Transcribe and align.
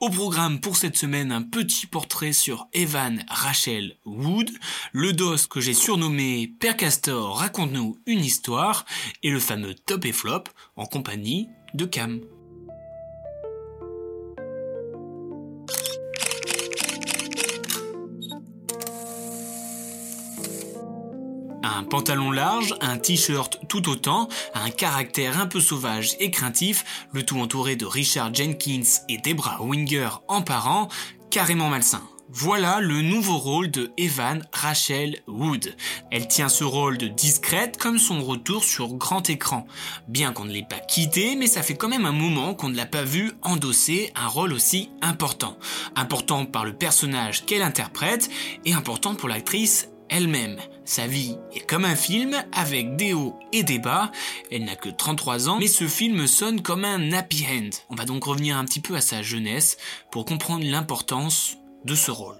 Au 0.00 0.10
programme 0.10 0.60
pour 0.60 0.76
cette 0.76 0.96
semaine, 0.96 1.32
un 1.32 1.42
petit 1.42 1.86
portrait 1.86 2.32
sur 2.32 2.68
Evan 2.72 3.24
Rachel 3.28 3.96
Wood, 4.04 4.50
le 4.92 5.12
dos 5.12 5.36
que 5.48 5.60
j'ai 5.60 5.74
surnommé 5.74 6.52
Père 6.60 6.76
Castor 6.76 7.38
raconte-nous 7.38 7.98
une 8.06 8.24
histoire, 8.24 8.84
et 9.22 9.30
le 9.30 9.40
fameux 9.40 9.74
top 9.74 10.04
et 10.04 10.12
flop 10.12 10.44
en 10.76 10.86
compagnie 10.86 11.48
de 11.74 11.84
Cam. 11.84 12.20
Un 21.76 21.82
pantalon 21.82 22.30
large, 22.30 22.72
un 22.80 22.98
t-shirt 22.98 23.58
tout 23.68 23.88
autant, 23.88 24.28
un 24.54 24.70
caractère 24.70 25.40
un 25.40 25.46
peu 25.46 25.60
sauvage 25.60 26.14
et 26.20 26.30
craintif, 26.30 27.08
le 27.12 27.24
tout 27.24 27.40
entouré 27.40 27.74
de 27.74 27.84
Richard 27.84 28.32
Jenkins 28.32 29.02
et 29.08 29.18
Debra 29.18 29.60
Winger 29.60 30.08
en 30.28 30.42
parents, 30.42 30.88
carrément 31.30 31.68
malsain. 31.68 32.02
Voilà 32.30 32.78
le 32.80 33.02
nouveau 33.02 33.38
rôle 33.38 33.72
de 33.72 33.90
Evan 33.96 34.46
Rachel 34.52 35.18
Wood. 35.26 35.74
Elle 36.12 36.28
tient 36.28 36.48
ce 36.48 36.62
rôle 36.62 36.96
de 36.96 37.08
discrète 37.08 37.76
comme 37.76 37.98
son 37.98 38.22
retour 38.22 38.62
sur 38.62 38.94
grand 38.94 39.28
écran. 39.28 39.66
Bien 40.06 40.32
qu'on 40.32 40.44
ne 40.44 40.52
l'ait 40.52 40.66
pas 40.68 40.78
quitté, 40.78 41.34
mais 41.34 41.48
ça 41.48 41.62
fait 41.62 41.74
quand 41.74 41.88
même 41.88 42.06
un 42.06 42.12
moment 42.12 42.54
qu'on 42.54 42.68
ne 42.68 42.76
l'a 42.76 42.86
pas 42.86 43.04
vu 43.04 43.32
endosser 43.42 44.12
un 44.14 44.28
rôle 44.28 44.52
aussi 44.52 44.90
important. 45.02 45.58
Important 45.96 46.46
par 46.46 46.64
le 46.64 46.72
personnage 46.72 47.44
qu'elle 47.46 47.62
interprète 47.62 48.30
et 48.64 48.74
important 48.74 49.16
pour 49.16 49.28
l'actrice 49.28 49.88
elle-même. 50.08 50.58
Sa 50.84 51.06
vie 51.06 51.38
est 51.54 51.66
comme 51.66 51.86
un 51.86 51.96
film 51.96 52.36
avec 52.52 52.96
des 52.96 53.14
hauts 53.14 53.38
et 53.52 53.62
des 53.62 53.78
bas. 53.78 54.12
Elle 54.50 54.64
n'a 54.64 54.76
que 54.76 54.90
33 54.90 55.48
ans, 55.48 55.58
mais 55.58 55.66
ce 55.66 55.88
film 55.88 56.26
sonne 56.26 56.60
comme 56.60 56.84
un 56.84 57.12
happy 57.12 57.46
end. 57.50 57.70
On 57.88 57.94
va 57.94 58.04
donc 58.04 58.24
revenir 58.24 58.58
un 58.58 58.66
petit 58.66 58.80
peu 58.80 58.94
à 58.94 59.00
sa 59.00 59.22
jeunesse 59.22 59.78
pour 60.10 60.26
comprendre 60.26 60.64
l'importance 60.66 61.56
de 61.84 61.94
ce 61.94 62.10
rôle. 62.10 62.36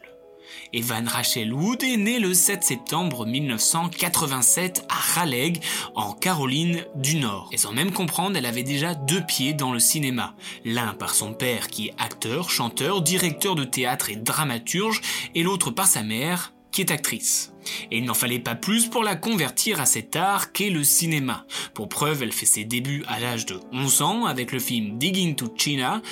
Evan 0.74 1.08
Rachel 1.08 1.52
Wood 1.52 1.82
est 1.82 1.96
née 1.96 2.18
le 2.18 2.34
7 2.34 2.62
septembre 2.62 3.26
1987 3.26 4.84
à 4.88 5.20
Raleigh, 5.20 5.60
en 5.94 6.12
Caroline 6.12 6.84
du 6.96 7.16
Nord. 7.16 7.48
Et 7.52 7.56
sans 7.56 7.72
même 7.72 7.92
comprendre, 7.92 8.36
elle 8.36 8.46
avait 8.46 8.62
déjà 8.62 8.94
deux 8.94 9.22
pieds 9.22 9.54
dans 9.54 9.72
le 9.72 9.78
cinéma. 9.78 10.34
L'un 10.64 10.92
par 10.92 11.14
son 11.14 11.32
père 11.32 11.68
qui 11.68 11.88
est 11.88 11.94
acteur, 11.98 12.50
chanteur, 12.50 13.02
directeur 13.02 13.54
de 13.54 13.64
théâtre 13.64 14.10
et 14.10 14.16
dramaturge, 14.16 15.00
et 15.34 15.42
l'autre 15.42 15.70
par 15.70 15.86
sa 15.86 16.02
mère, 16.02 16.53
qui 16.74 16.80
est 16.80 16.90
actrice. 16.90 17.52
Et 17.90 17.98
il 17.98 18.04
n'en 18.04 18.14
fallait 18.14 18.40
pas 18.40 18.56
plus 18.56 18.88
pour 18.88 19.04
la 19.04 19.14
convertir 19.14 19.80
à 19.80 19.86
cet 19.86 20.16
art 20.16 20.52
qu'est 20.52 20.70
le 20.70 20.84
cinéma. 20.84 21.46
Pour 21.72 21.88
preuve, 21.88 22.22
elle 22.22 22.32
fait 22.32 22.46
ses 22.46 22.64
débuts 22.64 23.04
à 23.06 23.20
l'âge 23.20 23.46
de 23.46 23.60
11 23.72 24.02
ans 24.02 24.24
avec 24.26 24.52
le 24.52 24.58
film 24.58 24.98
Digging 24.98 25.36
to 25.36 25.46
China. 25.56 26.02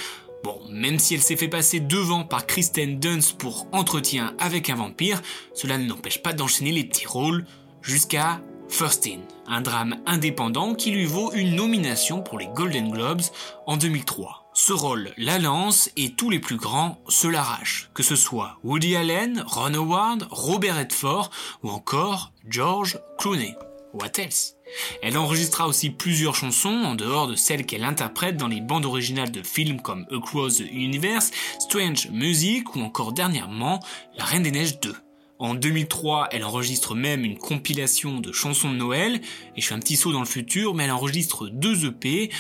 Bon, 0.45 0.61
même 0.71 0.99
si 0.99 1.15
elle 1.15 1.21
s'est 1.21 1.37
fait 1.37 1.49
passer 1.49 1.81
devant 1.81 2.25
par 2.25 2.47
Kristen 2.47 2.99
Dunst 2.99 3.37
pour 3.39 3.67
Entretien 3.73 4.35
avec 4.39 4.71
un 4.71 4.77
vampire, 4.77 5.21
cela 5.53 5.79
ne 5.79 5.89
l'empêche 5.89 6.23
pas 6.23 6.33
d'enchaîner 6.33 6.73
les 6.73 6.85
petits 6.85 7.07
rôles 7.07 7.45
jusqu'à 7.83 8.41
First 8.69 9.07
In, 9.07 9.21
un 9.47 9.61
drame 9.61 9.97
indépendant 10.07 10.75
qui 10.75 10.93
lui 10.93 11.05
vaut 11.05 11.33
une 11.33 11.57
nomination 11.57 12.23
pour 12.23 12.39
les 12.39 12.47
Golden 12.47 12.91
Globes 12.91 13.23
en 13.67 13.77
2003. 13.77 14.42
Ce 14.55 14.75
rôle 14.75 15.13
la 15.17 15.39
lance 15.39 15.91
et 15.97 16.11
tous 16.11 16.29
les 16.29 16.39
plus 16.39 16.57
grands 16.57 17.01
se 17.09 17.27
l'arrachent, 17.27 17.89
que 17.95 18.03
ce 18.03 18.17
soit 18.17 18.59
Woody 18.65 18.95
Allen, 18.97 19.43
Ron 19.47 19.73
Howard, 19.73 20.29
Robert 20.31 20.77
Redford 20.77 21.31
ou 21.63 21.71
encore 21.71 22.33
George 22.47 22.99
Clooney. 23.19 23.57
What 23.95 24.19
else? 24.19 24.57
Elle 25.03 25.17
enregistra 25.17 25.67
aussi 25.67 25.89
plusieurs 25.89 26.35
chansons 26.35 26.83
en 26.85 26.95
dehors 26.95 27.29
de 27.29 27.35
celles 27.35 27.65
qu'elle 27.65 27.85
interprète 27.85 28.37
dans 28.37 28.49
les 28.49 28.61
bandes 28.61 28.85
originales 28.85 29.31
de 29.31 29.43
films 29.43 29.81
comme 29.81 30.07
Across 30.11 30.59
the 30.59 30.71
Universe, 30.71 31.31
Strange 31.59 32.11
Music 32.11 32.77
ou 32.77 32.81
encore 32.81 33.13
dernièrement 33.13 33.81
La 34.19 34.25
Reine 34.25 34.43
des 34.43 34.51
Neiges 34.51 34.81
2. 34.81 34.95
En 35.43 35.55
2003, 35.55 36.29
elle 36.31 36.45
enregistre 36.45 36.95
même 36.95 37.25
une 37.25 37.37
compilation 37.37 38.21
de 38.21 38.31
chansons 38.31 38.71
de 38.71 38.77
Noël, 38.77 39.21
et 39.57 39.61
je 39.61 39.67
fais 39.67 39.75
un 39.75 39.81
petit 39.81 39.97
saut 39.97 40.13
dans 40.13 40.21
le 40.21 40.25
futur, 40.25 40.73
mais 40.73 40.85
elle 40.85 40.93
enregistre 40.93 41.49
deux 41.49 41.85
EP, 41.85 42.31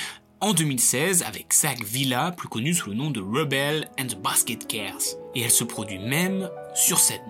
en 0.42 0.53
2016 0.53 1.22
avec 1.22 1.54
Zach 1.54 1.82
Villa, 1.84 2.32
plus 2.36 2.48
connu 2.48 2.75
sous 2.75 2.91
le 2.91 2.97
nom 2.97 3.10
de 3.10 3.20
Rebel 3.20 3.88
and 3.98 4.06
the 4.06 4.20
Basket 4.20 4.66
Cares. 4.66 5.16
Et 5.36 5.41
elle 5.41 5.50
se 5.50 5.62
produit 5.62 6.00
même 6.00 6.50
sur 6.75 6.98
scène. 6.98 7.20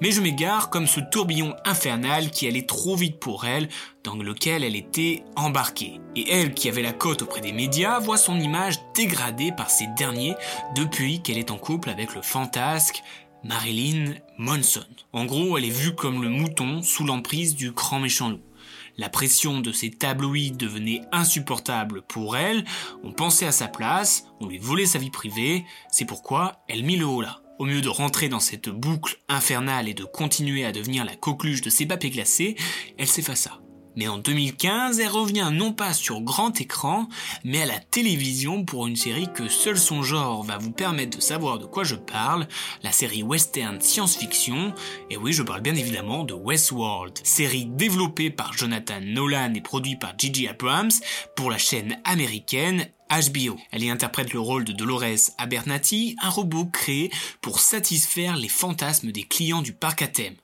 Mais 0.00 0.10
je 0.10 0.22
m'égare 0.22 0.70
comme 0.70 0.86
ce 0.86 1.00
tourbillon 1.00 1.54
infernal 1.66 2.30
qui 2.30 2.48
allait 2.48 2.64
trop 2.64 2.96
vite 2.96 3.20
pour 3.20 3.44
elle, 3.44 3.68
dans 4.02 4.14
lequel 4.14 4.64
elle 4.64 4.76
était 4.76 5.24
embarquée. 5.36 6.00
Et 6.16 6.30
elle, 6.30 6.54
qui 6.54 6.68
avait 6.70 6.82
la 6.82 6.92
cote 6.92 7.22
auprès 7.22 7.42
des 7.42 7.52
médias, 7.52 7.98
voit 7.98 8.16
son 8.16 8.40
image 8.40 8.78
dégradée 8.94 9.52
par 9.52 9.68
ces 9.68 9.86
derniers 9.98 10.34
depuis 10.74 11.20
qu'elle 11.20 11.38
est 11.38 11.50
en 11.50 11.58
couple 11.58 11.90
avec 11.90 12.14
le 12.14 12.22
fantasque 12.22 13.02
Marilyn 13.44 14.14
Monson. 14.38 14.86
En 15.12 15.26
gros, 15.26 15.58
elle 15.58 15.66
est 15.66 15.70
vue 15.70 15.94
comme 15.94 16.22
le 16.22 16.30
mouton 16.30 16.80
sous 16.80 17.04
l'emprise 17.04 17.54
du 17.54 17.72
grand 17.72 18.00
méchant 18.00 18.30
loup. 18.30 18.40
La 18.96 19.08
pression 19.08 19.60
de 19.60 19.72
ces 19.72 19.90
tabloïds 19.90 20.52
devenait 20.52 21.02
insupportable 21.10 22.02
pour 22.02 22.36
elle, 22.36 22.64
on 23.02 23.12
pensait 23.12 23.46
à 23.46 23.52
sa 23.52 23.66
place, 23.66 24.26
on 24.40 24.46
lui 24.46 24.58
volait 24.58 24.86
sa 24.86 24.98
vie 24.98 25.10
privée, 25.10 25.64
c'est 25.90 26.04
pourquoi 26.04 26.64
elle 26.68 26.84
mit 26.84 26.96
le 26.96 27.06
haut 27.06 27.22
là. 27.22 27.40
Au 27.58 27.66
mieux 27.66 27.80
de 27.80 27.88
rentrer 27.88 28.28
dans 28.28 28.40
cette 28.40 28.68
boucle 28.68 29.18
infernale 29.28 29.88
et 29.88 29.94
de 29.94 30.04
continuer 30.04 30.64
à 30.64 30.72
devenir 30.72 31.04
la 31.04 31.14
coqueluche 31.14 31.62
de 31.62 31.70
ses 31.70 31.86
papiers 31.86 32.10
glacés, 32.10 32.56
elle 32.98 33.06
s'effaça. 33.06 33.63
Mais 33.96 34.08
en 34.08 34.18
2015, 34.18 35.00
elle 35.00 35.08
revient 35.08 35.50
non 35.52 35.72
pas 35.72 35.92
sur 35.92 36.20
grand 36.20 36.60
écran, 36.60 37.08
mais 37.44 37.62
à 37.62 37.66
la 37.66 37.78
télévision 37.78 38.64
pour 38.64 38.86
une 38.86 38.96
série 38.96 39.28
que 39.32 39.48
seul 39.48 39.78
son 39.78 40.02
genre 40.02 40.42
va 40.42 40.58
vous 40.58 40.72
permettre 40.72 41.18
de 41.18 41.22
savoir 41.22 41.58
de 41.58 41.66
quoi 41.66 41.84
je 41.84 41.94
parle, 41.94 42.48
la 42.82 42.92
série 42.92 43.22
western 43.22 43.80
science-fiction, 43.80 44.74
et 45.10 45.16
oui, 45.16 45.32
je 45.32 45.42
parle 45.42 45.60
bien 45.60 45.74
évidemment 45.74 46.24
de 46.24 46.34
Westworld, 46.34 47.18
série 47.22 47.66
développée 47.66 48.30
par 48.30 48.52
Jonathan 48.52 49.00
Nolan 49.00 49.54
et 49.54 49.60
produite 49.60 50.00
par 50.00 50.18
Gigi 50.18 50.48
Abrams 50.48 50.92
pour 51.36 51.50
la 51.50 51.58
chaîne 51.58 51.98
américaine 52.04 52.88
HBO. 53.10 53.56
Elle 53.70 53.84
y 53.84 53.90
interprète 53.90 54.32
le 54.32 54.40
rôle 54.40 54.64
de 54.64 54.72
Dolores 54.72 55.30
Abernathy, 55.38 56.16
un 56.20 56.30
robot 56.30 56.66
créé 56.66 57.10
pour 57.40 57.60
satisfaire 57.60 58.36
les 58.36 58.48
fantasmes 58.48 59.12
des 59.12 59.22
clients 59.22 59.62
du 59.62 59.72
parc 59.72 60.02
à 60.02 60.08
thème 60.08 60.34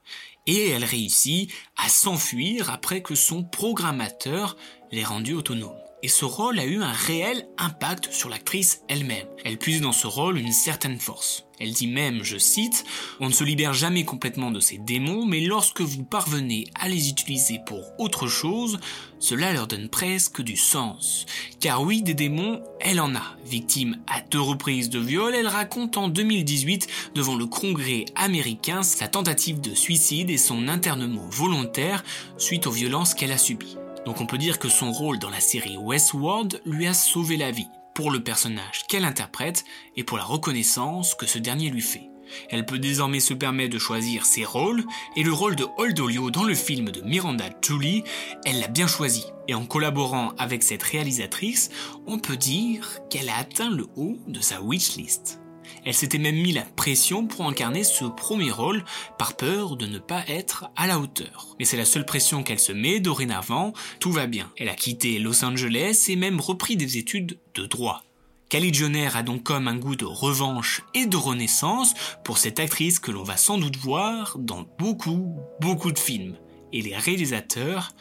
et 0.50 0.70
elle 0.70 0.84
réussit 0.84 1.52
à 1.76 1.88
s'enfuir 1.88 2.70
après 2.70 3.02
que 3.02 3.14
son 3.14 3.44
programmateur 3.44 4.56
l'ait 4.90 5.04
rendue 5.04 5.34
autonome. 5.34 5.78
Et 6.02 6.08
ce 6.08 6.24
rôle 6.24 6.58
a 6.58 6.64
eu 6.64 6.82
un 6.82 6.92
réel 6.92 7.46
impact 7.58 8.10
sur 8.10 8.30
l'actrice 8.30 8.82
elle-même. 8.88 9.26
Elle 9.44 9.58
puise 9.58 9.82
dans 9.82 9.92
ce 9.92 10.06
rôle 10.06 10.38
une 10.38 10.52
certaine 10.52 10.98
force. 10.98 11.44
Elle 11.58 11.72
dit 11.72 11.88
même, 11.88 12.24
je 12.24 12.38
cite, 12.38 12.86
On 13.20 13.28
ne 13.28 13.34
se 13.34 13.44
libère 13.44 13.74
jamais 13.74 14.06
complètement 14.06 14.50
de 14.50 14.60
ces 14.60 14.78
démons, 14.78 15.26
mais 15.26 15.40
lorsque 15.40 15.82
vous 15.82 16.04
parvenez 16.04 16.64
à 16.74 16.88
les 16.88 17.10
utiliser 17.10 17.60
pour 17.66 17.82
autre 17.98 18.28
chose, 18.28 18.80
cela 19.18 19.52
leur 19.52 19.66
donne 19.66 19.90
presque 19.90 20.40
du 20.40 20.56
sens. 20.56 21.26
Car 21.60 21.82
oui, 21.82 22.02
des 22.02 22.14
démons, 22.14 22.62
elle 22.80 22.98
en 22.98 23.14
a. 23.14 23.36
Victime 23.44 23.98
à 24.06 24.22
deux 24.22 24.40
reprises 24.40 24.88
de 24.88 24.98
viol, 24.98 25.34
elle 25.34 25.48
raconte 25.48 25.98
en 25.98 26.08
2018 26.08 27.12
devant 27.14 27.36
le 27.36 27.44
Congrès 27.44 28.06
américain 28.14 28.82
sa 28.82 29.06
tentative 29.06 29.60
de 29.60 29.74
suicide 29.74 30.30
et 30.30 30.38
son 30.38 30.66
internement 30.66 31.28
volontaire 31.28 32.02
suite 32.38 32.66
aux 32.66 32.72
violences 32.72 33.12
qu'elle 33.12 33.32
a 33.32 33.38
subies. 33.38 33.76
Donc 34.06 34.20
on 34.20 34.26
peut 34.26 34.38
dire 34.38 34.58
que 34.58 34.68
son 34.68 34.92
rôle 34.92 35.18
dans 35.18 35.30
la 35.30 35.40
série 35.40 35.76
Westworld 35.76 36.62
lui 36.64 36.86
a 36.86 36.94
sauvé 36.94 37.36
la 37.36 37.50
vie 37.50 37.68
pour 37.94 38.10
le 38.10 38.22
personnage 38.22 38.86
qu'elle 38.88 39.04
interprète 39.04 39.64
et 39.96 40.04
pour 40.04 40.16
la 40.16 40.24
reconnaissance 40.24 41.14
que 41.14 41.26
ce 41.26 41.38
dernier 41.38 41.70
lui 41.70 41.82
fait. 41.82 42.10
Elle 42.48 42.64
peut 42.64 42.78
désormais 42.78 43.20
se 43.20 43.34
permettre 43.34 43.74
de 43.74 43.78
choisir 43.78 44.24
ses 44.24 44.44
rôles, 44.44 44.84
et 45.16 45.22
le 45.22 45.32
rôle 45.32 45.56
de 45.56 45.66
Old 45.78 46.00
dans 46.32 46.44
le 46.44 46.54
film 46.54 46.90
de 46.90 47.00
Miranda 47.02 47.50
Julie, 47.60 48.04
elle 48.44 48.60
l'a 48.60 48.68
bien 48.68 48.86
choisi. 48.86 49.24
Et 49.48 49.54
en 49.54 49.66
collaborant 49.66 50.32
avec 50.38 50.62
cette 50.62 50.82
réalisatrice, 50.82 51.70
on 52.06 52.18
peut 52.18 52.36
dire 52.36 53.00
qu'elle 53.10 53.28
a 53.28 53.36
atteint 53.36 53.70
le 53.70 53.86
haut 53.96 54.16
de 54.28 54.40
sa 54.40 54.60
wishlist. 54.60 55.40
Elle 55.84 55.94
s'était 55.94 56.18
même 56.18 56.36
mis 56.36 56.52
la 56.52 56.62
pression 56.62 57.26
pour 57.26 57.46
incarner 57.46 57.84
ce 57.84 58.04
premier 58.04 58.50
rôle 58.50 58.84
par 59.18 59.36
peur 59.36 59.76
de 59.76 59.86
ne 59.86 59.98
pas 59.98 60.22
être 60.28 60.66
à 60.76 60.86
la 60.86 60.98
hauteur. 60.98 61.54
Mais 61.58 61.64
c'est 61.64 61.76
la 61.76 61.84
seule 61.84 62.04
pression 62.04 62.42
qu'elle 62.42 62.58
se 62.58 62.72
met 62.72 63.00
dorénavant, 63.00 63.72
tout 63.98 64.12
va 64.12 64.26
bien. 64.26 64.50
Elle 64.56 64.68
a 64.68 64.74
quitté 64.74 65.18
Los 65.18 65.44
Angeles 65.44 66.06
et 66.08 66.16
même 66.16 66.40
repris 66.40 66.76
des 66.76 66.98
études 66.98 67.38
de 67.54 67.66
droit. 67.66 68.02
Caligionaire 68.50 69.16
a 69.16 69.22
donc 69.22 69.44
comme 69.44 69.68
un 69.68 69.76
goût 69.76 69.94
de 69.94 70.04
revanche 70.04 70.82
et 70.92 71.06
de 71.06 71.16
renaissance 71.16 71.94
pour 72.24 72.36
cette 72.36 72.58
actrice 72.58 72.98
que 72.98 73.12
l'on 73.12 73.22
va 73.22 73.36
sans 73.36 73.58
doute 73.58 73.76
voir 73.76 74.36
dans 74.38 74.66
beaucoup, 74.76 75.36
beaucoup 75.60 75.92
de 75.92 75.98
films. 75.98 76.36
Et 76.72 76.82
les 76.82 76.96
réalisateurs 76.96 77.92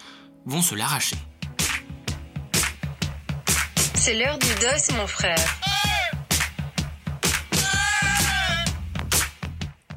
vont 0.45 0.63
se 0.63 0.73
l'arracher. 0.73 1.17
C'est 3.93 4.15
l'heure 4.15 4.39
du 4.39 4.47
dos, 4.59 4.95
mon 4.95 5.05
frère. 5.05 5.59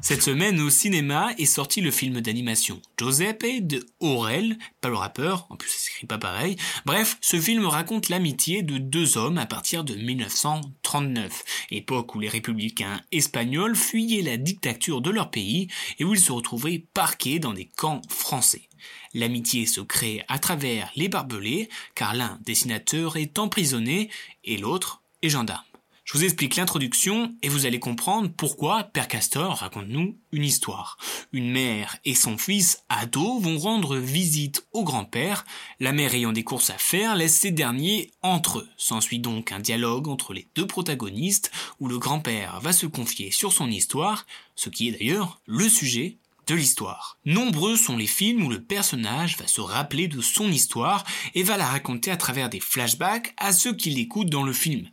Cette 0.03 0.21
semaine 0.21 0.59
au 0.59 0.69
cinéma 0.69 1.31
est 1.37 1.45
sorti 1.45 1.79
le 1.79 1.89
film 1.89 2.19
d'animation 2.19 2.81
Giuseppe 2.99 3.61
de 3.61 3.85
Aurel, 4.01 4.57
pas 4.81 4.89
le 4.89 4.97
rappeur, 4.97 5.47
en 5.49 5.55
plus 5.55 5.69
ça 5.69 5.77
s'écrit 5.77 6.05
pas 6.05 6.17
pareil. 6.17 6.57
Bref, 6.85 7.17
ce 7.21 7.39
film 7.39 7.65
raconte 7.65 8.09
l'amitié 8.09 8.63
de 8.63 8.77
deux 8.77 9.17
hommes 9.17 9.37
à 9.37 9.45
partir 9.45 9.85
de 9.85 9.95
1939, 9.95 11.45
époque 11.71 12.15
où 12.15 12.19
les 12.19 12.27
républicains 12.27 12.99
espagnols 13.13 13.77
fuyaient 13.77 14.23
la 14.23 14.35
dictature 14.35 14.99
de 14.99 15.09
leur 15.09 15.31
pays 15.31 15.69
et 15.99 16.03
où 16.03 16.13
ils 16.13 16.19
se 16.19 16.33
retrouvaient 16.33 16.83
parqués 16.93 17.39
dans 17.39 17.53
des 17.53 17.69
camps 17.77 18.01
français. 18.09 18.67
L'amitié 19.13 19.65
se 19.65 19.79
crée 19.79 20.25
à 20.27 20.37
travers 20.37 20.91
les 20.97 21.07
barbelés, 21.07 21.69
car 21.95 22.13
l'un 22.13 22.39
dessinateur 22.45 23.15
est 23.15 23.39
emprisonné 23.39 24.09
et 24.43 24.57
l'autre 24.57 25.01
est 25.21 25.29
gendarme. 25.29 25.63
Je 26.13 26.19
vous 26.19 26.25
explique 26.25 26.57
l'introduction 26.57 27.33
et 27.41 27.49
vous 27.49 27.65
allez 27.65 27.79
comprendre 27.79 28.29
pourquoi 28.37 28.83
Père 28.83 29.07
Castor 29.07 29.55
raconte-nous 29.55 30.15
une 30.31 30.43
histoire. 30.43 30.99
Une 31.31 31.49
mère 31.49 31.97
et 32.05 32.13
son 32.13 32.37
fils 32.37 32.83
ado 32.87 33.39
vont 33.39 33.57
rendre 33.57 33.97
visite 33.97 34.63
au 34.73 34.83
grand-père. 34.83 35.43
La 35.79 35.91
mère 35.91 36.13
ayant 36.13 36.31
des 36.31 36.43
courses 36.43 36.69
à 36.69 36.77
faire 36.77 37.15
laisse 37.15 37.35
ces 37.35 37.49
derniers 37.49 38.11
entre 38.21 38.59
eux. 38.59 38.69
S'ensuit 38.77 39.17
donc 39.17 39.51
un 39.51 39.59
dialogue 39.59 40.07
entre 40.07 40.35
les 40.35 40.47
deux 40.53 40.67
protagonistes 40.67 41.51
où 41.79 41.87
le 41.87 41.97
grand-père 41.97 42.59
va 42.59 42.73
se 42.73 42.85
confier 42.85 43.31
sur 43.31 43.51
son 43.51 43.71
histoire, 43.71 44.27
ce 44.55 44.69
qui 44.69 44.89
est 44.89 44.91
d'ailleurs 44.91 45.41
le 45.47 45.67
sujet 45.67 46.17
de 46.45 46.53
l'histoire. 46.53 47.17
Nombreux 47.25 47.75
sont 47.75 47.97
les 47.97 48.05
films 48.05 48.45
où 48.45 48.51
le 48.51 48.61
personnage 48.61 49.35
va 49.37 49.47
se 49.47 49.61
rappeler 49.61 50.07
de 50.07 50.21
son 50.21 50.51
histoire 50.51 51.05
et 51.33 51.41
va 51.41 51.57
la 51.57 51.65
raconter 51.65 52.11
à 52.11 52.17
travers 52.17 52.49
des 52.49 52.59
flashbacks 52.59 53.33
à 53.37 53.51
ceux 53.51 53.73
qui 53.73 53.89
l'écoutent 53.89 54.29
dans 54.29 54.43
le 54.43 54.53
film 54.53 54.87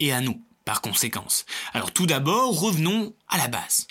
et 0.00 0.12
à 0.12 0.20
nous 0.20 0.42
par 0.64 0.80
conséquence. 0.80 1.44
Alors 1.72 1.92
tout 1.92 2.06
d'abord, 2.06 2.58
revenons 2.58 3.14
à 3.28 3.38
la 3.38 3.48
base. 3.48 3.86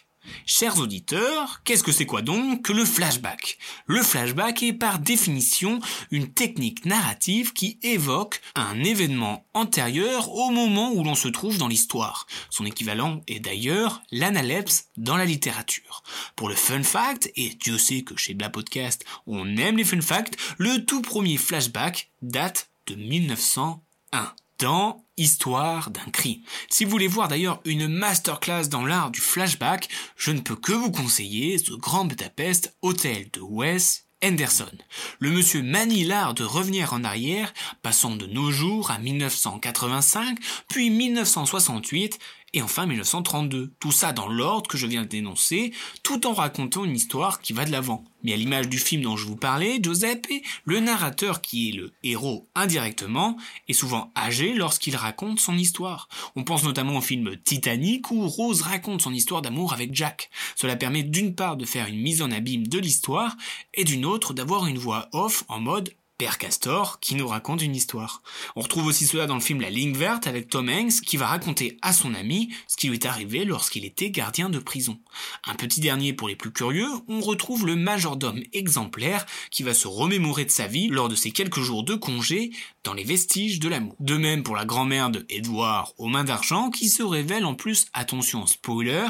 Chers 0.46 0.80
auditeurs, 0.80 1.62
qu'est-ce 1.64 1.84
que 1.84 1.92
c'est 1.92 2.06
quoi 2.06 2.22
donc 2.22 2.64
que 2.64 2.74
le 2.74 2.86
flashback? 2.86 3.58
Le 3.88 4.02
flashback 4.02 4.64
est 4.64 4.74
par 4.74 5.00
définition 5.00 5.80
une 6.12 6.32
technique 6.32 6.86
narrative 6.86 7.54
qui 7.54 7.78
évoque 7.84 8.42
un 8.56 8.82
événement 8.84 9.46
antérieur 9.54 10.32
au 10.32 10.50
moment 10.50 10.92
où 10.94 11.04
l'on 11.04 11.16
se 11.16 11.28
trouve 11.28 11.58
dans 11.58 11.68
l'histoire. 11.68 12.26
Son 12.50 12.66
équivalent 12.66 13.22
est 13.28 13.40
d'ailleurs 13.40 14.02
l'analepse 14.12 14.86
dans 14.98 15.18
la 15.18 15.26
littérature. 15.26 16.04
Pour 16.36 16.50
le 16.50 16.56
fun 16.56 16.84
fact, 16.84 17.32
et 17.36 17.50
Dieu 17.50 17.78
sait 17.78 18.04
que 18.04 18.16
chez 18.16 18.34
Bla 18.34 18.50
Podcast 18.50 19.04
on 19.28 19.58
aime 19.58 19.78
les 19.78 19.86
fun 19.86 20.02
facts, 20.02 20.38
le 20.58 20.86
tout 20.86 21.02
premier 21.02 21.38
flashback 21.38 22.10
date 22.22 22.70
de 22.88 22.96
1901 22.96 24.34
dans 24.60 25.06
Histoire 25.16 25.92
d'un 25.92 26.10
crime. 26.12 26.42
Si 26.70 26.86
vous 26.86 26.90
voulez 26.90 27.08
voir 27.08 27.28
d'ailleurs 27.28 27.62
une 27.66 27.88
masterclass 27.88 28.68
dans 28.68 28.84
l'art 28.84 29.12
du 29.12 29.22
flashback, 29.22 29.88
je 30.18 30.32
ne 30.32 30.40
peux 30.40 30.56
que 30.56 30.72
vous 30.72 30.92
conseiller 30.92 31.60
ce 31.60 31.74
Grand 31.74 32.06
Budapest 32.06 32.76
Hotel 32.82 33.30
de 33.32 33.40
Wes 33.40 34.08
Henderson. 34.24 34.72
Le 35.20 35.30
monsieur 35.30 35.62
manie 35.62 36.04
l'art 36.04 36.34
de 36.34 36.44
revenir 36.44 36.94
en 36.94 37.04
arrière, 37.04 37.54
passant 37.84 38.16
de 38.16 38.26
nos 38.26 38.52
jours 38.52 38.90
à 38.90 38.98
1985, 38.98 40.40
puis 40.68 40.90
1968 40.90 42.18
et 42.54 42.62
enfin 42.62 42.86
1932. 42.86 43.74
Tout 43.80 43.92
ça 43.92 44.14
dans 44.14 44.28
l'ordre 44.28 44.70
que 44.70 44.78
je 44.78 44.88
viens 44.88 45.04
de 45.04 45.08
dénoncer, 45.08 45.74
tout 46.04 46.28
en 46.28 46.34
racontant 46.34 46.86
une 46.86 46.96
histoire 46.96 47.42
qui 47.42 47.54
va 47.54 47.66
de 47.66 47.72
l'avant. 47.72 48.04
Mais 48.24 48.34
à 48.34 48.38
l'image 48.38 48.70
du 48.70 48.80
film 48.80 49.02
dont 49.02 49.18
je 49.18 49.26
vous 49.26 49.36
parlais, 49.36 49.80
Giuseppe, 49.82 50.44
le 50.64 50.80
narrateur 50.80 51.42
qui 51.42 51.70
est 51.70 51.74
le 51.74 51.92
héros 52.04 52.48
indirectement, 52.56 53.38
est 53.68 53.74
souvent 53.74 54.12
âgé 54.16 54.54
lorsqu'il 54.54 54.96
raconte 54.96 55.40
son 55.40 55.58
histoire. 55.58 56.08
On 56.36 56.44
pense 56.44 56.64
notamment 56.64 56.98
au 56.98 57.02
film 57.02 57.36
Titanic 57.44 58.12
où 58.12 58.28
Rose 58.28 58.62
raconte 58.62 59.02
son 59.02 59.14
histoire 59.14 59.42
d'amour 59.42 59.74
avec 59.74 59.94
Jack. 59.94 60.30
Cela 60.56 60.76
permet 60.76 61.04
d'une 61.04 61.36
part 61.36 61.58
de 61.58 61.66
faire 61.66 61.88
une 61.88 62.00
mise 62.00 62.22
en 62.22 62.32
abîme 62.32 62.68
de 62.68 62.80
l'histoire 62.80 63.36
et 63.74 63.84
d'une 63.84 64.06
autre 64.06 64.34
d'avoir 64.34 64.68
une 64.68 64.78
voix 64.78 65.10
off 65.12 65.44
en 65.50 65.60
mode 65.60 65.94
Père 66.18 66.38
Castor 66.38 67.00
qui 67.00 67.16
nous 67.16 67.28
raconte 67.28 67.62
une 67.62 67.76
histoire. 67.76 68.22
On 68.56 68.62
retrouve 68.62 68.86
aussi 68.86 69.08
cela 69.08 69.26
dans 69.26 69.36
le 69.36 69.42
film 69.42 69.62
La 69.62 69.70
Ligne 69.70 69.96
Verte 69.96 70.28
avec 70.28 70.48
Tom 70.48 70.70
Hanks 70.70 71.02
qui 71.02 71.18
va 71.18 71.28
raconter 71.28 71.78
à 71.82 71.92
son 71.92 72.14
ami 72.14 72.54
ce 72.68 72.78
qui 72.78 72.88
lui 72.88 72.96
est 72.96 73.06
arrivé 73.06 73.46
lorsqu'il 73.46 73.84
était 73.84 74.12
gardien 74.12 74.50
de 74.50 74.60
prison. 74.60 75.00
Un 75.46 75.56
petit 75.56 75.80
dernier 75.80 76.14
pour 76.14 76.28
les 76.28 76.36
plus 76.36 76.52
curieux, 76.52 76.90
on 77.08 77.20
retrouve 77.20 77.66
le 77.66 77.76
majordome 77.76 78.42
exemplaire 78.54 79.26
qui 79.50 79.64
va 79.64 79.74
se 79.74 79.88
remémorer 79.88 80.46
de 80.46 80.52
sa 80.52 80.68
vie 80.68 80.88
lors 80.88 81.10
de 81.10 81.16
ses 81.16 81.32
quelques 81.32 81.62
jours 81.62 81.84
de 81.84 81.96
congé 81.96 82.52
dans 82.84 82.94
les 82.94 83.04
vestiges 83.04 83.60
de 83.60 83.70
l'amour. 83.70 83.96
De 84.00 84.16
même 84.16 84.44
pour 84.44 84.56
la 84.56 84.66
grand-mère 84.66 85.10
de 85.10 85.26
Edouard 85.30 85.94
aux 85.98 86.08
mains 86.08 86.24
d'argent 86.24 86.70
qui 86.70 86.90
se 86.90 87.04
révèle 87.04 87.46
en 87.46 87.56
plus, 87.56 87.88
attention 87.94 88.46
spoiler, 88.46 89.08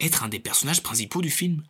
être 0.00 0.24
un 0.24 0.28
des 0.28 0.38
personnages 0.38 0.82
principaux 0.82 1.22
du 1.22 1.30
film. 1.30 1.62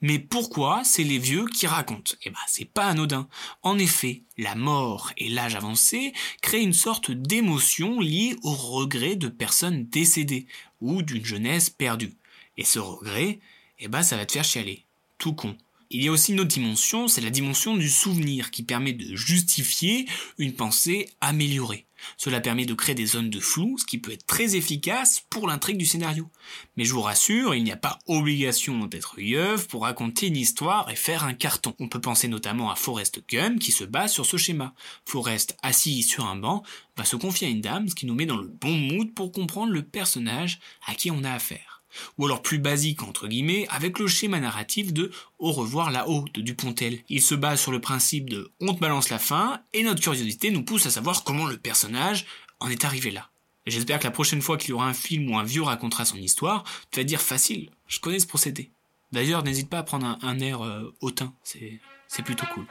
Mais 0.00 0.18
pourquoi 0.18 0.82
c'est 0.84 1.04
les 1.04 1.18
vieux 1.18 1.46
qui 1.46 1.66
racontent? 1.66 2.14
Eh 2.22 2.30
ben, 2.30 2.38
c'est 2.46 2.64
pas 2.64 2.86
anodin. 2.86 3.28
En 3.62 3.78
effet, 3.78 4.22
la 4.38 4.54
mort 4.54 5.12
et 5.16 5.28
l'âge 5.28 5.54
avancé 5.54 6.12
créent 6.42 6.62
une 6.62 6.72
sorte 6.72 7.10
d'émotion 7.10 8.00
liée 8.00 8.36
au 8.42 8.52
regret 8.52 9.16
de 9.16 9.28
personnes 9.28 9.86
décédées 9.86 10.46
ou 10.80 11.02
d'une 11.02 11.24
jeunesse 11.24 11.70
perdue. 11.70 12.14
Et 12.56 12.64
ce 12.64 12.78
regret, 12.78 13.40
eh 13.78 13.88
ben, 13.88 14.02
ça 14.02 14.16
va 14.16 14.26
te 14.26 14.32
faire 14.32 14.44
chialer. 14.44 14.84
Tout 15.18 15.34
con. 15.34 15.56
Il 15.90 16.02
y 16.02 16.08
a 16.08 16.12
aussi 16.12 16.32
une 16.32 16.40
autre 16.40 16.48
dimension, 16.48 17.06
c'est 17.08 17.20
la 17.20 17.30
dimension 17.30 17.76
du 17.76 17.88
souvenir 17.88 18.50
qui 18.50 18.62
permet 18.62 18.92
de 18.92 19.14
justifier 19.14 20.08
une 20.38 20.54
pensée 20.54 21.08
améliorée. 21.20 21.86
Cela 22.16 22.40
permet 22.40 22.66
de 22.66 22.74
créer 22.74 22.94
des 22.94 23.06
zones 23.06 23.30
de 23.30 23.40
flou, 23.40 23.76
ce 23.78 23.84
qui 23.84 23.98
peut 23.98 24.12
être 24.12 24.26
très 24.26 24.56
efficace 24.56 25.22
pour 25.30 25.46
l'intrigue 25.46 25.78
du 25.78 25.86
scénario. 25.86 26.30
Mais 26.76 26.84
je 26.84 26.92
vous 26.92 27.02
rassure, 27.02 27.54
il 27.54 27.64
n'y 27.64 27.72
a 27.72 27.76
pas 27.76 27.98
obligation 28.06 28.86
d'être 28.86 29.20
yeuve 29.20 29.66
pour 29.68 29.82
raconter 29.82 30.26
une 30.28 30.36
histoire 30.36 30.90
et 30.90 30.96
faire 30.96 31.24
un 31.24 31.34
carton. 31.34 31.74
On 31.78 31.88
peut 31.88 32.00
penser 32.00 32.28
notamment 32.28 32.70
à 32.70 32.76
Forrest 32.76 33.22
Gump 33.28 33.58
qui 33.58 33.72
se 33.72 33.84
base 33.84 34.12
sur 34.12 34.26
ce 34.26 34.36
schéma. 34.36 34.74
Forrest, 35.04 35.56
assis 35.62 36.02
sur 36.02 36.26
un 36.26 36.36
banc, 36.36 36.62
va 36.96 37.04
se 37.04 37.16
confier 37.16 37.48
à 37.48 37.50
une 37.50 37.60
dame, 37.60 37.88
ce 37.88 37.94
qui 37.94 38.06
nous 38.06 38.14
met 38.14 38.26
dans 38.26 38.36
le 38.36 38.48
bon 38.48 38.72
mood 38.72 39.12
pour 39.14 39.32
comprendre 39.32 39.72
le 39.72 39.82
personnage 39.82 40.60
à 40.86 40.94
qui 40.94 41.10
on 41.10 41.24
a 41.24 41.32
affaire 41.32 41.73
ou 42.18 42.26
alors 42.26 42.42
plus 42.42 42.58
basique 42.58 43.02
entre 43.02 43.28
guillemets, 43.28 43.66
avec 43.70 43.98
le 43.98 44.06
schéma 44.06 44.40
narratif 44.40 44.92
de 44.92 45.10
Au 45.38 45.52
revoir 45.52 45.90
là-haut 45.90 46.24
de 46.32 46.40
Dupontel. 46.40 47.00
Il 47.08 47.22
se 47.22 47.34
base 47.34 47.60
sur 47.60 47.72
le 47.72 47.80
principe 47.80 48.30
de 48.30 48.52
on 48.60 48.74
te 48.74 48.80
balance 48.80 49.10
la 49.10 49.18
fin, 49.18 49.60
et 49.72 49.82
notre 49.82 50.00
curiosité 50.00 50.50
nous 50.50 50.64
pousse 50.64 50.86
à 50.86 50.90
savoir 50.90 51.24
comment 51.24 51.46
le 51.46 51.56
personnage 51.56 52.26
en 52.60 52.68
est 52.68 52.84
arrivé 52.84 53.10
là. 53.10 53.30
J'espère 53.66 53.98
que 53.98 54.04
la 54.04 54.10
prochaine 54.10 54.42
fois 54.42 54.58
qu'il 54.58 54.70
y 54.70 54.72
aura 54.72 54.86
un 54.86 54.94
film 54.94 55.30
où 55.30 55.38
un 55.38 55.44
vieux 55.44 55.62
racontera 55.62 56.04
son 56.04 56.16
histoire, 56.16 56.64
tu 56.90 57.00
vas 57.00 57.04
dire 57.04 57.20
facile, 57.20 57.70
je 57.86 57.98
connais 57.98 58.18
ce 58.18 58.26
procédé. 58.26 58.70
D'ailleurs, 59.12 59.42
n'hésite 59.42 59.70
pas 59.70 59.78
à 59.78 59.82
prendre 59.82 60.18
un, 60.20 60.40
air 60.40 60.62
euh, 60.62 60.94
hautain, 61.00 61.32
c'est, 61.42 61.80
c'est 62.08 62.22
plutôt 62.22 62.46
cool. 62.52 62.66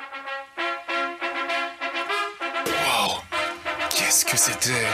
Wow 2.68 3.22
Qu'est-ce 3.90 4.26
que 4.26 4.38
c'était? 4.38 4.88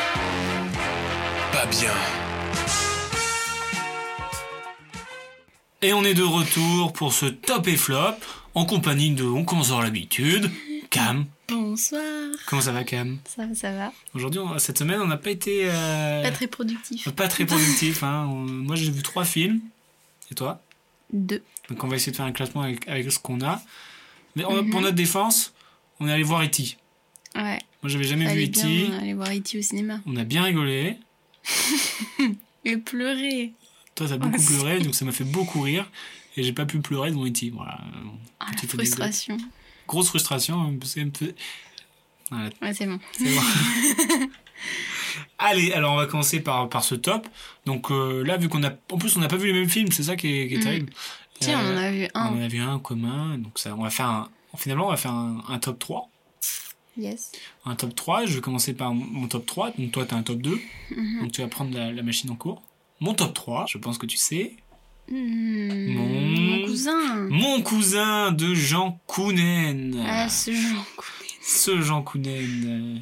Pas 1.51 1.65
bien. 1.65 1.93
Et 5.81 5.93
on 5.93 6.03
est 6.03 6.13
de 6.13 6.23
retour 6.23 6.91
pour 6.93 7.13
ce 7.13 7.25
top 7.25 7.67
et 7.67 7.77
flop 7.77 8.15
en 8.53 8.65
compagnie 8.65 9.11
de, 9.11 9.23
on 9.23 9.45
commence 9.45 9.71
à 9.71 9.81
l'habitude, 9.81 10.51
Cam. 10.89 11.25
Bonsoir. 11.47 12.01
Comment 12.47 12.61
ça 12.61 12.71
va 12.73 12.83
Cam? 12.83 13.17
Ça 13.25 13.45
va, 13.45 13.55
ça 13.55 13.71
va. 13.71 13.93
Aujourd'hui, 14.13 14.41
cette 14.57 14.77
semaine, 14.77 14.99
on 15.01 15.07
n'a 15.07 15.17
pas 15.17 15.31
été... 15.31 15.61
euh, 15.69 16.21
Pas 16.21 16.31
très 16.31 16.47
productif. 16.47 17.09
pas 17.11 17.27
très 17.27 17.45
productif. 17.45 18.03
Hein. 18.03 18.27
On- 18.29 18.45
Moi, 18.45 18.75
j'ai 18.75 18.91
vu 18.91 19.01
trois 19.03 19.23
films. 19.23 19.61
Et 20.31 20.35
toi? 20.35 20.61
Deux. 21.13 21.41
Donc 21.69 21.83
on 21.83 21.87
va 21.87 21.95
essayer 21.95 22.11
de 22.11 22.17
faire 22.17 22.25
un 22.25 22.31
classement 22.31 22.61
avec, 22.61 22.87
avec 22.87 23.11
ce 23.11 23.17
qu'on 23.19 23.41
a. 23.41 23.61
Mais 24.35 24.43
on- 24.45 24.61
Mhm. 24.63 24.69
pour 24.69 24.81
notre 24.81 24.95
défense, 24.95 25.53
on 25.99 26.07
est 26.07 26.11
allé 26.11 26.23
voir 26.23 26.43
E.T. 26.43 26.77
Ouais. 27.35 27.59
Moi, 27.81 27.89
j'avais 27.89 28.03
jamais 28.03 28.25
Fallait 28.25 28.45
vu 28.45 28.51
E.T. 28.51 28.61
bien 28.87 28.97
aller 28.99 29.13
voir 29.13 29.29
E.T. 29.29 29.57
au 29.57 29.61
cinéma. 29.61 30.01
On 30.05 30.15
a 30.17 30.23
bien 30.25 30.43
rigolé. 30.43 30.97
Et 32.65 32.77
pleurer. 32.77 33.53
Toi, 33.99 34.07
t'as 34.07 34.17
beaucoup 34.17 34.41
pleuré, 34.41 34.79
donc 34.79 34.95
ça 34.95 35.03
m'a 35.03 35.11
fait 35.11 35.25
beaucoup 35.25 35.59
rire. 35.59 35.85
Et 36.37 36.43
j'ai 36.43 36.53
pas 36.53 36.65
pu 36.65 36.79
pleurer 36.79 37.09
devant 37.11 37.25
E.T. 37.25 37.49
Voilà. 37.53 37.77
Ah, 38.39 38.45
la 38.51 38.67
frustration. 38.69 39.37
Grosse 39.87 40.07
frustration. 40.07 40.61
hein, 40.61 40.75
parce 40.79 40.93
que 40.95 41.01
Voilà, 42.31 42.49
Ouais, 42.61 42.73
c'est 42.73 42.85
bon. 42.85 42.97
c'est 43.11 43.25
bon. 43.35 43.41
Allez, 45.37 45.71
alors 45.73 45.93
on 45.93 45.97
va 45.97 46.05
commencer 46.05 46.39
par, 46.39 46.69
par 46.69 46.83
ce 46.83 46.95
top. 46.95 47.27
Donc 47.65 47.91
euh, 47.91 48.23
là, 48.23 48.37
vu 48.37 48.47
qu'on 48.49 48.63
a. 48.63 48.71
En 48.91 48.97
plus, 48.97 49.15
on 49.17 49.19
n'a 49.19 49.27
pas 49.27 49.35
vu 49.37 49.47
les 49.47 49.53
mêmes 49.59 49.69
films, 49.69 49.91
c'est 49.91 50.03
ça 50.03 50.15
qui 50.15 50.27
est, 50.27 50.47
qui 50.47 50.55
est 50.55 50.57
Mm. 50.59 50.63
terrible. 50.63 50.93
Tiens, 51.39 51.59
on 51.61 51.73
en 51.73 51.77
Euh, 51.77 51.87
a 51.87 51.91
vu 51.91 52.07
On 52.15 52.19
un. 52.19 52.27
en 52.27 52.41
a 52.41 52.47
vu 52.47 52.59
un 52.59 52.73
en 52.75 52.79
commun. 52.79 53.37
Donc 53.37 53.59
ça, 53.59 53.75
on 53.75 53.83
va 53.83 53.89
faire 53.89 54.07
un. 54.07 54.29
Finalement, 54.57 54.87
on 54.87 54.91
va 54.91 54.97
faire 54.97 55.11
un, 55.13 55.43
un 55.47 55.59
top 55.59 55.79
3. 55.79 56.09
Yes. 56.97 57.31
Un 57.65 57.75
top 57.75 57.95
3, 57.95 58.25
je 58.25 58.35
vais 58.35 58.41
commencer 58.41 58.73
par 58.73 58.93
mon 58.93 59.27
top 59.27 59.45
3. 59.45 59.71
Donc 59.77 59.91
toi, 59.91 60.05
tu 60.05 60.13
as 60.13 60.17
un 60.17 60.23
top 60.23 60.41
2. 60.41 60.59
Mhm. 60.95 61.21
Donc 61.21 61.31
tu 61.31 61.41
vas 61.41 61.47
prendre 61.47 61.73
la, 61.77 61.91
la 61.91 62.01
machine 62.03 62.29
en 62.31 62.35
cours. 62.35 62.61
Mon 62.99 63.13
top 63.13 63.33
3, 63.33 63.65
je 63.69 63.77
pense 63.77 63.97
que 63.97 64.05
tu 64.05 64.17
sais. 64.17 64.53
Hmm, 65.09 65.93
Mon- 65.93 66.29
Mon 66.59 66.65
cousin. 66.67 67.15
Mon 67.29 67.61
cousin 67.61 68.31
de 68.31 68.53
Jean 68.53 68.99
Kounen. 69.07 70.03
Ah, 70.07 70.29
ce 70.29 70.51
genre. 70.51 70.85
Ce 71.41 71.81
Jean 71.81 72.01
Kounen. 72.03 73.01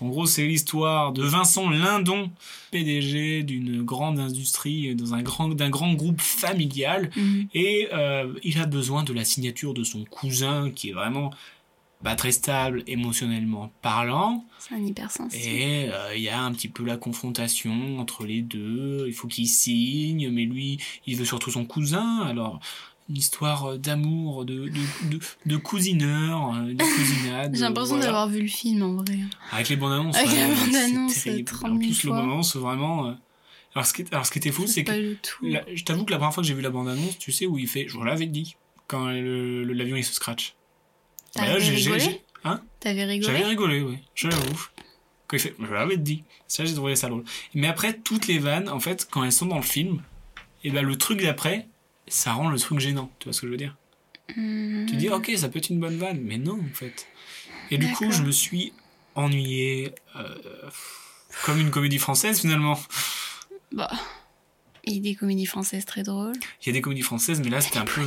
En 0.00 0.08
gros, 0.08 0.26
c'est 0.26 0.44
l'histoire 0.44 1.12
de 1.12 1.22
Vincent 1.22 1.70
Lindon, 1.70 2.30
PDG 2.72 3.44
d'une 3.44 3.82
grande 3.84 4.18
industrie, 4.18 4.94
dans 4.96 5.14
un 5.14 5.22
grand, 5.22 5.48
d'un 5.50 5.70
grand 5.70 5.92
groupe 5.94 6.20
familial. 6.20 7.10
Mhm. 7.16 7.46
Et 7.54 7.88
euh, 7.92 8.32
il 8.42 8.58
a 8.58 8.66
besoin 8.66 9.04
de 9.04 9.12
la 9.12 9.24
signature 9.24 9.72
de 9.74 9.84
son 9.84 10.04
cousin, 10.04 10.70
qui 10.74 10.88
est 10.90 10.92
vraiment 10.92 11.30
pas 12.04 12.14
très 12.14 12.30
stable 12.32 12.84
émotionnellement 12.86 13.72
parlant. 13.82 14.44
C'est 14.60 14.74
un 14.74 14.84
hypersensible. 14.84 15.42
Et 15.42 15.88
euh, 15.90 16.14
il 16.14 16.22
y 16.22 16.28
a 16.28 16.40
un 16.40 16.52
petit 16.52 16.68
peu 16.68 16.84
la 16.84 16.96
confrontation 16.96 17.98
entre 17.98 18.24
les 18.24 18.42
deux. 18.42 19.04
Il 19.08 19.14
faut 19.14 19.26
qu'il 19.28 19.48
signe, 19.48 20.30
mais 20.30 20.44
lui, 20.44 20.78
il 21.06 21.16
veut 21.16 21.24
surtout 21.24 21.50
son 21.50 21.64
cousin. 21.64 22.20
Alors, 22.22 22.60
une 23.10 23.16
histoire 23.16 23.78
d'amour, 23.78 24.44
de, 24.44 24.68
de, 24.68 25.08
de, 25.10 25.18
de 25.46 25.56
cousineur, 25.56 26.54
euh, 26.56 26.72
de 26.72 26.82
cousinade. 26.82 27.54
J'ai 27.54 27.60
l'impression 27.60 27.96
voilà. 27.96 28.06
d'avoir 28.06 28.28
vu 28.28 28.40
le 28.42 28.48
film 28.48 28.82
en 28.82 28.94
vrai. 29.02 29.18
Avec 29.52 29.68
les 29.68 29.76
bandes 29.76 29.92
annonces. 29.92 30.16
Avec 30.16 30.30
c'est 30.30 30.48
bande-annonce, 30.66 31.22
terrible. 31.24 31.44
30 31.50 31.64
En 31.64 31.68
000 31.68 31.78
plus, 31.78 31.88
les 31.88 31.94
fois. 31.94 32.10
bandes 32.10 32.30
annonces, 32.30 32.56
vraiment. 32.56 33.06
euh, 33.08 33.12
Alors, 33.74 33.86
ce 33.86 33.92
qui, 33.92 34.04
alors, 34.10 34.24
ce 34.24 34.30
qui 34.30 34.38
était 34.38 34.52
fou, 34.52 34.66
c'est 34.66 34.84
que. 34.84 35.16
la- 35.42 35.64
je 35.74 35.84
t'avoue 35.84 36.04
que 36.04 36.12
la 36.12 36.18
première 36.18 36.32
fois 36.32 36.42
que 36.42 36.46
j'ai 36.48 36.54
vu 36.54 36.62
la 36.62 36.70
bande 36.70 36.88
annonce, 36.88 37.18
tu 37.18 37.32
sais 37.32 37.46
où 37.46 37.58
il 37.58 37.68
fait. 37.68 37.86
Je 37.88 37.94
vous 37.96 38.04
l'avais 38.04 38.26
dit. 38.26 38.56
Quand 38.86 39.06
l'avion 39.06 39.96
il 39.96 40.04
se 40.04 40.12
scratch. 40.14 40.54
T'avais 41.34 41.52
Bah 41.52 41.58
rigolé 41.58 42.20
Hein 42.44 42.60
T'avais 42.80 43.04
rigolé 43.04 43.32
j'avais 43.32 43.44
rigolé, 43.44 43.80
oui, 43.82 43.98
je 44.14 44.28
l'avoue. 44.28 44.68
Quand 45.26 45.36
il 45.36 45.40
fait, 45.40 45.54
je 45.58 45.72
l'avais 45.72 45.96
dit. 45.96 46.24
Ça, 46.46 46.64
j'ai 46.64 46.74
trouvé 46.74 46.94
ça 46.96 47.08
drôle. 47.08 47.24
Mais 47.54 47.66
après, 47.66 47.94
toutes 47.94 48.26
les 48.26 48.38
vannes, 48.38 48.68
en 48.68 48.80
fait, 48.80 49.08
quand 49.10 49.24
elles 49.24 49.32
sont 49.32 49.46
dans 49.46 49.56
le 49.56 49.62
film, 49.62 50.02
et 50.62 50.70
ben 50.70 50.84
le 50.84 50.96
truc 50.96 51.22
d'après, 51.22 51.66
ça 52.06 52.34
rend 52.34 52.48
le 52.48 52.58
truc 52.58 52.78
gênant. 52.80 53.10
Tu 53.18 53.24
vois 53.24 53.32
ce 53.32 53.40
que 53.40 53.46
je 53.46 53.52
veux 53.52 53.58
dire 53.58 53.76
Hmm. 54.36 54.86
Tu 54.86 54.96
dis, 54.96 55.10
ok, 55.10 55.30
ça 55.36 55.48
peut 55.48 55.58
être 55.58 55.68
une 55.68 55.80
bonne 55.80 55.98
vanne, 55.98 56.20
mais 56.22 56.38
non, 56.38 56.58
en 56.58 56.74
fait. 56.74 57.06
Et 57.70 57.78
du 57.78 57.92
coup, 57.92 58.10
je 58.10 58.22
me 58.22 58.32
suis 58.32 58.72
ennuyé 59.14 59.92
euh, 60.16 60.34
comme 61.44 61.60
une 61.60 61.70
comédie 61.70 61.98
française, 61.98 62.40
finalement. 62.40 62.80
Bah. 63.72 63.90
Il 64.84 64.94
y 64.94 64.98
a 64.98 65.00
des 65.00 65.14
comédies 65.14 65.46
françaises 65.46 65.84
très 65.84 66.02
drôles. 66.02 66.36
Il 66.62 66.66
y 66.66 66.70
a 66.70 66.72
des 66.72 66.80
comédies 66.80 67.02
françaises, 67.02 67.40
mais 67.42 67.50
là, 67.50 67.60
c'était 67.60 67.78
un 67.78 67.84
peu. 67.84 68.02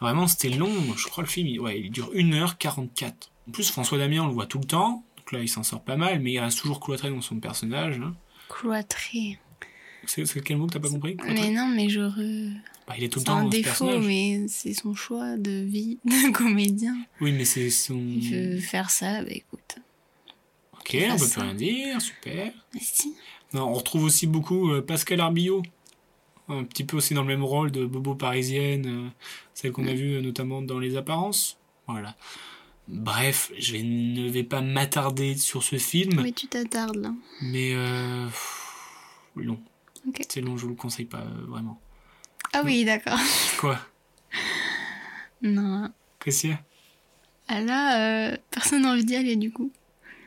Vraiment, 0.00 0.26
c'était 0.26 0.48
long. 0.50 0.72
Je 0.96 1.06
crois 1.08 1.22
le 1.24 1.28
film, 1.28 1.46
il, 1.48 1.60
ouais, 1.60 1.80
il 1.80 1.90
dure 1.90 2.10
1h44. 2.14 3.12
En 3.48 3.50
plus, 3.52 3.70
François 3.70 3.98
Damien, 3.98 4.22
on 4.22 4.28
le 4.28 4.32
voit 4.32 4.46
tout 4.46 4.58
le 4.58 4.64
temps. 4.64 5.04
Donc 5.16 5.32
là, 5.32 5.40
il 5.40 5.48
s'en 5.48 5.62
sort 5.62 5.82
pas 5.82 5.96
mal, 5.96 6.20
mais 6.20 6.32
il 6.32 6.38
reste 6.38 6.58
toujours 6.58 6.80
cloîtré 6.80 7.10
dans 7.10 7.20
son 7.20 7.36
personnage. 7.36 7.98
hein. 8.02 8.14
Cloîtré. 8.48 9.38
C'est 10.06 10.42
quel 10.42 10.56
mot 10.56 10.66
que 10.66 10.72
t'as 10.72 10.80
pas 10.80 10.88
compris 10.88 11.16
Mais 11.26 11.50
non, 11.50 11.66
mais 11.68 11.88
je. 11.88 12.00
re- 12.00 12.52
Bah, 12.88 12.94
Il 12.96 13.04
est 13.04 13.08
tout 13.10 13.18
le 13.20 13.24
temps 13.26 13.36
un 13.36 13.42
dans 13.44 13.48
défaut, 13.50 13.98
mais 14.00 14.46
c'est 14.48 14.72
son 14.74 14.94
choix 14.94 15.36
de 15.36 15.50
vie 15.62 15.98
de 16.04 16.32
comédien. 16.32 16.96
Oui, 17.20 17.32
mais 17.32 17.44
c'est 17.44 17.68
son. 17.70 17.98
Il 17.98 18.30
veut 18.34 18.58
faire 18.60 18.90
ça, 18.90 19.22
bah 19.22 19.28
écoute. 19.30 19.76
Ok, 20.80 20.96
on 21.10 21.16
peut 21.18 21.28
plus 21.28 21.40
rien 21.40 21.54
dire, 21.54 22.00
super. 22.00 22.52
Mais 22.74 22.80
si. 22.82 23.14
Non, 23.52 23.64
on 23.68 23.74
retrouve 23.74 24.04
aussi 24.04 24.26
beaucoup 24.26 24.70
euh, 24.72 24.80
Pascal 24.80 25.20
Arbillot. 25.20 25.62
Un 26.50 26.64
petit 26.64 26.84
peu 26.84 26.96
aussi 26.96 27.14
dans 27.14 27.22
le 27.22 27.28
même 27.28 27.44
rôle 27.44 27.70
de 27.70 27.86
Bobo 27.86 28.14
Parisienne, 28.14 28.86
euh, 28.86 29.08
celle 29.54 29.72
qu'on 29.72 29.86
a 29.86 29.94
vue 29.94 30.16
euh, 30.16 30.20
notamment 30.20 30.62
dans 30.62 30.78
Les 30.78 30.96
Apparences. 30.96 31.58
Voilà. 31.86 32.16
Bref, 32.88 33.52
je 33.58 33.72
vais- 33.72 33.82
ne 33.82 34.28
vais 34.28 34.42
pas 34.42 34.60
m'attarder 34.60 35.36
sur 35.36 35.62
ce 35.62 35.76
film, 35.76 36.20
Mais 36.22 36.32
tu 36.32 36.48
t'attardes 36.48 36.96
là. 36.96 37.12
mais 37.42 37.72
euh, 37.74 38.26
pff, 38.26 38.66
long. 39.36 39.60
Ok. 40.08 40.22
C'est 40.28 40.40
long, 40.40 40.56
je 40.56 40.64
vous 40.64 40.70
le 40.70 40.74
conseille 40.76 41.04
pas 41.04 41.18
euh, 41.20 41.44
vraiment. 41.46 41.80
Ah 42.52 42.62
oui, 42.64 42.84
d'accord. 42.84 43.18
Quoi? 43.60 43.78
Non. 45.42 45.90
Qu'est-ce 46.24 46.40
qu'il 46.42 46.50
y 46.50 46.52
a 46.52 46.60
Ah 47.48 47.60
là, 47.60 48.30
euh, 48.32 48.36
personne 48.50 48.82
n'a 48.82 48.90
envie 48.92 49.04
d'y 49.04 49.16
aller 49.16 49.36
du 49.36 49.52
coup. 49.52 49.70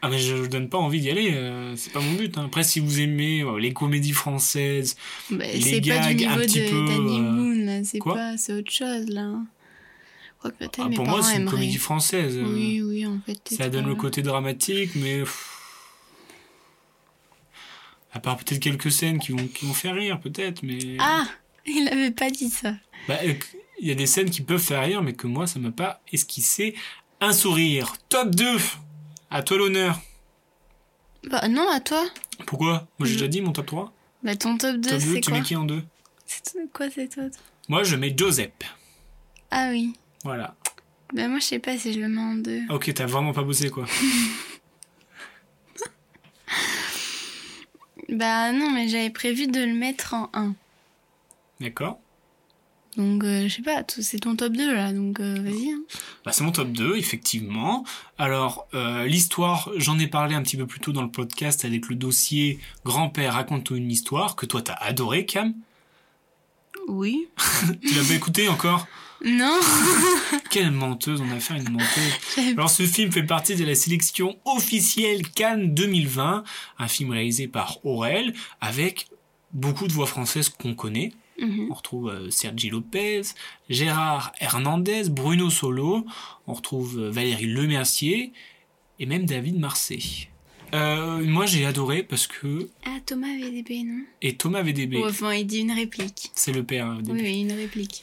Ah 0.06 0.10
mais 0.10 0.20
je, 0.20 0.36
je 0.44 0.50
donne 0.50 0.68
pas 0.68 0.78
envie 0.78 1.00
d'y 1.00 1.10
aller, 1.10 1.32
euh, 1.34 1.76
c'est 1.78 1.94
pas 1.94 2.02
mon 2.02 2.12
but. 2.14 2.38
hein. 2.38 2.44
Après 2.48 2.64
si 2.64 2.82
vous 2.82 3.00
aimez 3.00 3.42
euh, 3.42 3.58
les 3.58 3.72
comédies 3.72 4.12
françaises, 4.12 4.98
Bah, 5.30 5.46
Les 5.54 5.62
c'est 5.62 5.72
pas 5.82 5.88
gags 5.88 6.18
du 6.18 6.26
un 6.26 6.30
niveau 6.32 6.42
petit 6.42 6.60
de 6.60 6.70
peu, 6.70 6.86
Danny 6.88 7.20
euh, 7.20 7.32
Boone, 7.32 7.66
là. 7.66 7.84
C'est 7.86 8.00
quoi 8.00 8.14
pas, 8.16 8.38
c'est 8.38 8.52
autre 8.54 8.72
chose 8.72 9.08
là. 9.08 9.32
Je 10.26 10.38
crois 10.40 10.52
que 10.52 10.58
peut-être 10.58 10.82
ah, 10.84 10.90
mes 10.90 10.96
pour 10.98 11.06
moi 11.08 11.24
c'est 11.24 11.36
une 11.36 11.42
aimeraient. 11.44 11.52
comédie 11.56 11.78
française. 11.78 12.36
euh, 12.38 12.54
Oui, 12.54 12.82
oui, 12.82 13.06
en 13.08 13.18
fait. 13.26 13.40
Ça 13.56 13.70
donne 13.70 13.86
le 13.86 13.94
euh, 13.94 13.96
côté 13.96 14.22
dramatique, 14.22 14.92
mais. 14.96 15.20
pff, 15.20 15.50
À 18.12 18.20
part 18.20 18.36
peut-être 18.38 18.60
quelques 18.60 18.92
scènes 18.92 19.20
qui 19.20 19.32
vont, 19.32 19.48
qui 19.48 19.66
vont 19.66 19.74
faire 19.74 19.96
rire, 19.96 20.20
peut-être, 20.20 20.62
mais. 20.64 20.98
Ah 21.00 21.26
Il 21.66 21.88
avait 21.88 22.12
pas 22.12 22.30
dit 22.30 22.50
ça. 22.50 22.74
Bah, 23.08 23.20
euh, 23.24 23.34
Il 23.80 23.88
y 23.88 23.92
a 23.92 23.96
des 23.96 24.06
scènes 24.06 24.30
qui 24.30 24.42
peuvent 24.42 24.62
faire 24.62 24.84
rire, 24.84 25.02
mais 25.02 25.14
que 25.14 25.28
moi, 25.28 25.48
ça 25.48 25.60
m'a 25.60 25.72
pas 25.72 26.02
esquissé 26.12 26.76
un 27.22 27.32
sourire. 27.32 27.94
Top 28.10 28.36
2 28.36 28.58
À 29.34 29.42
toi 29.44 29.58
l'honneur. 29.58 30.00
Bah 31.30 31.48
non, 31.48 31.68
à 31.70 31.80
toi. 31.80 32.06
Pourquoi? 32.46 32.88
Moi, 33.00 33.08
j'ai 33.08 33.14
Je- 33.14 33.18
déjà 33.20 33.28
dit 33.28 33.42
mon 33.42 33.52
top 33.52 33.66
3. 33.66 33.92
Bah 34.24 34.36
ton 34.36 34.58
top 34.58 34.78
2, 34.78 34.90
top 34.92 35.00
2, 35.00 35.14
c'est 35.16 35.22
tu 35.22 35.30
quoi? 35.32 35.40
mets 35.40 35.44
qui 35.46 35.56
en 35.56 35.64
2 35.66 35.84
C'est 36.26 36.72
quoi 36.72 36.90
c'est 36.90 37.08
toi? 37.10 37.24
Moi, 37.68 37.84
je 37.84 37.96
mets 37.96 38.14
Joseph. 38.16 38.52
Ah 39.52 39.70
oui. 39.72 39.94
Voilà. 40.24 40.56
Bah 41.14 41.28
moi 41.28 41.40
je 41.40 41.46
sais 41.46 41.60
pas 41.60 41.78
si 41.78 41.94
je 41.94 42.00
le 42.00 42.08
mets 42.08 42.22
en 42.22 42.36
deux. 42.36 42.62
Ok, 42.70 42.92
t'as 42.94 43.06
vraiment 43.06 43.34
pas 43.34 43.44
bossé, 43.44 43.70
quoi. 43.70 43.86
Bah 48.10 48.52
non, 48.52 48.70
mais 48.70 48.88
j'avais 48.90 49.10
prévu 49.10 49.48
de 49.48 49.60
le 49.62 49.74
mettre 49.74 50.14
en 50.14 50.30
1. 50.34 50.54
D'accord 51.60 52.00
Donc 52.98 53.24
euh, 53.24 53.48
je 53.48 53.56
sais 53.56 53.62
pas, 53.64 53.84
c'est 53.88 54.20
ton 54.20 54.36
top 54.36 54.54
2 54.54 54.74
là, 54.74 54.94
donc 54.94 55.20
euh, 55.20 55.36
vas-y. 55.42 55.72
hein. 55.72 55.82
Bah, 56.26 56.32
c'est 56.32 56.44
mon 56.44 56.52
top 56.52 56.72
2, 56.72 56.96
effectivement. 56.96 57.84
Alors, 58.20 58.68
euh, 58.76 59.06
l'histoire, 59.06 59.72
j'en 59.78 59.98
ai 59.98 60.08
parlé 60.08 60.36
un 60.36 60.44
petit 60.44 60.58
peu 60.58 60.68
plus 60.68 60.80
tôt 60.80 60.92
dans 60.92 61.02
le 61.02 61.10
podcast 61.10 61.66
avec 61.66 61.90
le 61.90 61.96
dossier 61.96 62.60
Grand-père 62.86 63.34
raconte 63.34 63.72
une 63.72 63.92
histoire 63.92 64.36
que 64.36 64.46
toi 64.46 64.62
t'as 64.62 64.74
adoré, 64.76 65.26
Cam. 65.26 65.54
Oui. 66.88 67.28
Tu 67.82 67.94
l'as 67.96 68.08
pas 68.08 68.14
écouté 68.14 68.48
encore? 68.48 68.88
Non 69.26 69.58
Quelle 70.50 70.72
menteuse, 70.72 71.22
on 71.22 71.32
a 71.32 71.40
fait 71.40 71.56
une 71.58 71.70
menteuse. 71.72 72.52
Alors 72.58 72.70
ce 72.70 72.84
film 72.84 73.12
fait 73.12 73.24
partie 73.24 73.56
de 73.56 73.64
la 73.64 73.74
sélection 73.74 74.38
officielle 74.46 75.28
Cannes 75.30 75.74
2020, 75.74 76.44
un 76.78 76.88
film 76.88 77.12
réalisé 77.12 77.48
par 77.48 77.84
Aurel, 77.86 78.34
avec 78.60 79.08
beaucoup 79.54 79.88
de 79.88 79.94
voix 79.94 80.08
françaises 80.08 80.50
qu'on 80.50 80.76
connaît. 80.76 81.14
Mhm. 81.40 81.68
On 81.72 81.74
retrouve 81.74 82.10
euh, 82.10 82.30
Sergi 82.30 82.70
Lopez, 82.70 83.22
Gérard 83.70 84.32
Hernandez, 84.40 85.10
Bruno 85.10 85.50
Solo, 85.50 86.06
on 86.48 86.54
retrouve 86.54 87.00
euh, 87.00 87.10
Valérie 87.12 87.48
Lemercier 87.48 88.34
et 89.00 89.06
même 89.06 89.26
David 89.26 89.60
Marseille. 89.60 90.28
Euh, 90.74 91.24
moi 91.24 91.46
j'ai 91.46 91.66
adoré 91.66 92.04
parce 92.04 92.26
que... 92.28 92.70
Ah, 92.86 92.98
Thomas 93.06 93.28
VDB, 93.40 93.84
non? 93.84 94.04
Et 94.22 94.36
Thomas 94.36 94.62
VDB, 94.64 94.98
Ou 94.98 95.06
enfin, 95.08 95.34
il 95.34 95.46
dit 95.46 95.60
une 95.60 95.72
réplique. 95.72 96.32
c'est 96.36 96.52
le 96.52 96.64
père 96.64 96.88
Oui, 96.98 97.04
VDB. 97.04 97.22
oui, 97.22 97.42
une 97.42 97.52
réplique. 97.54 98.02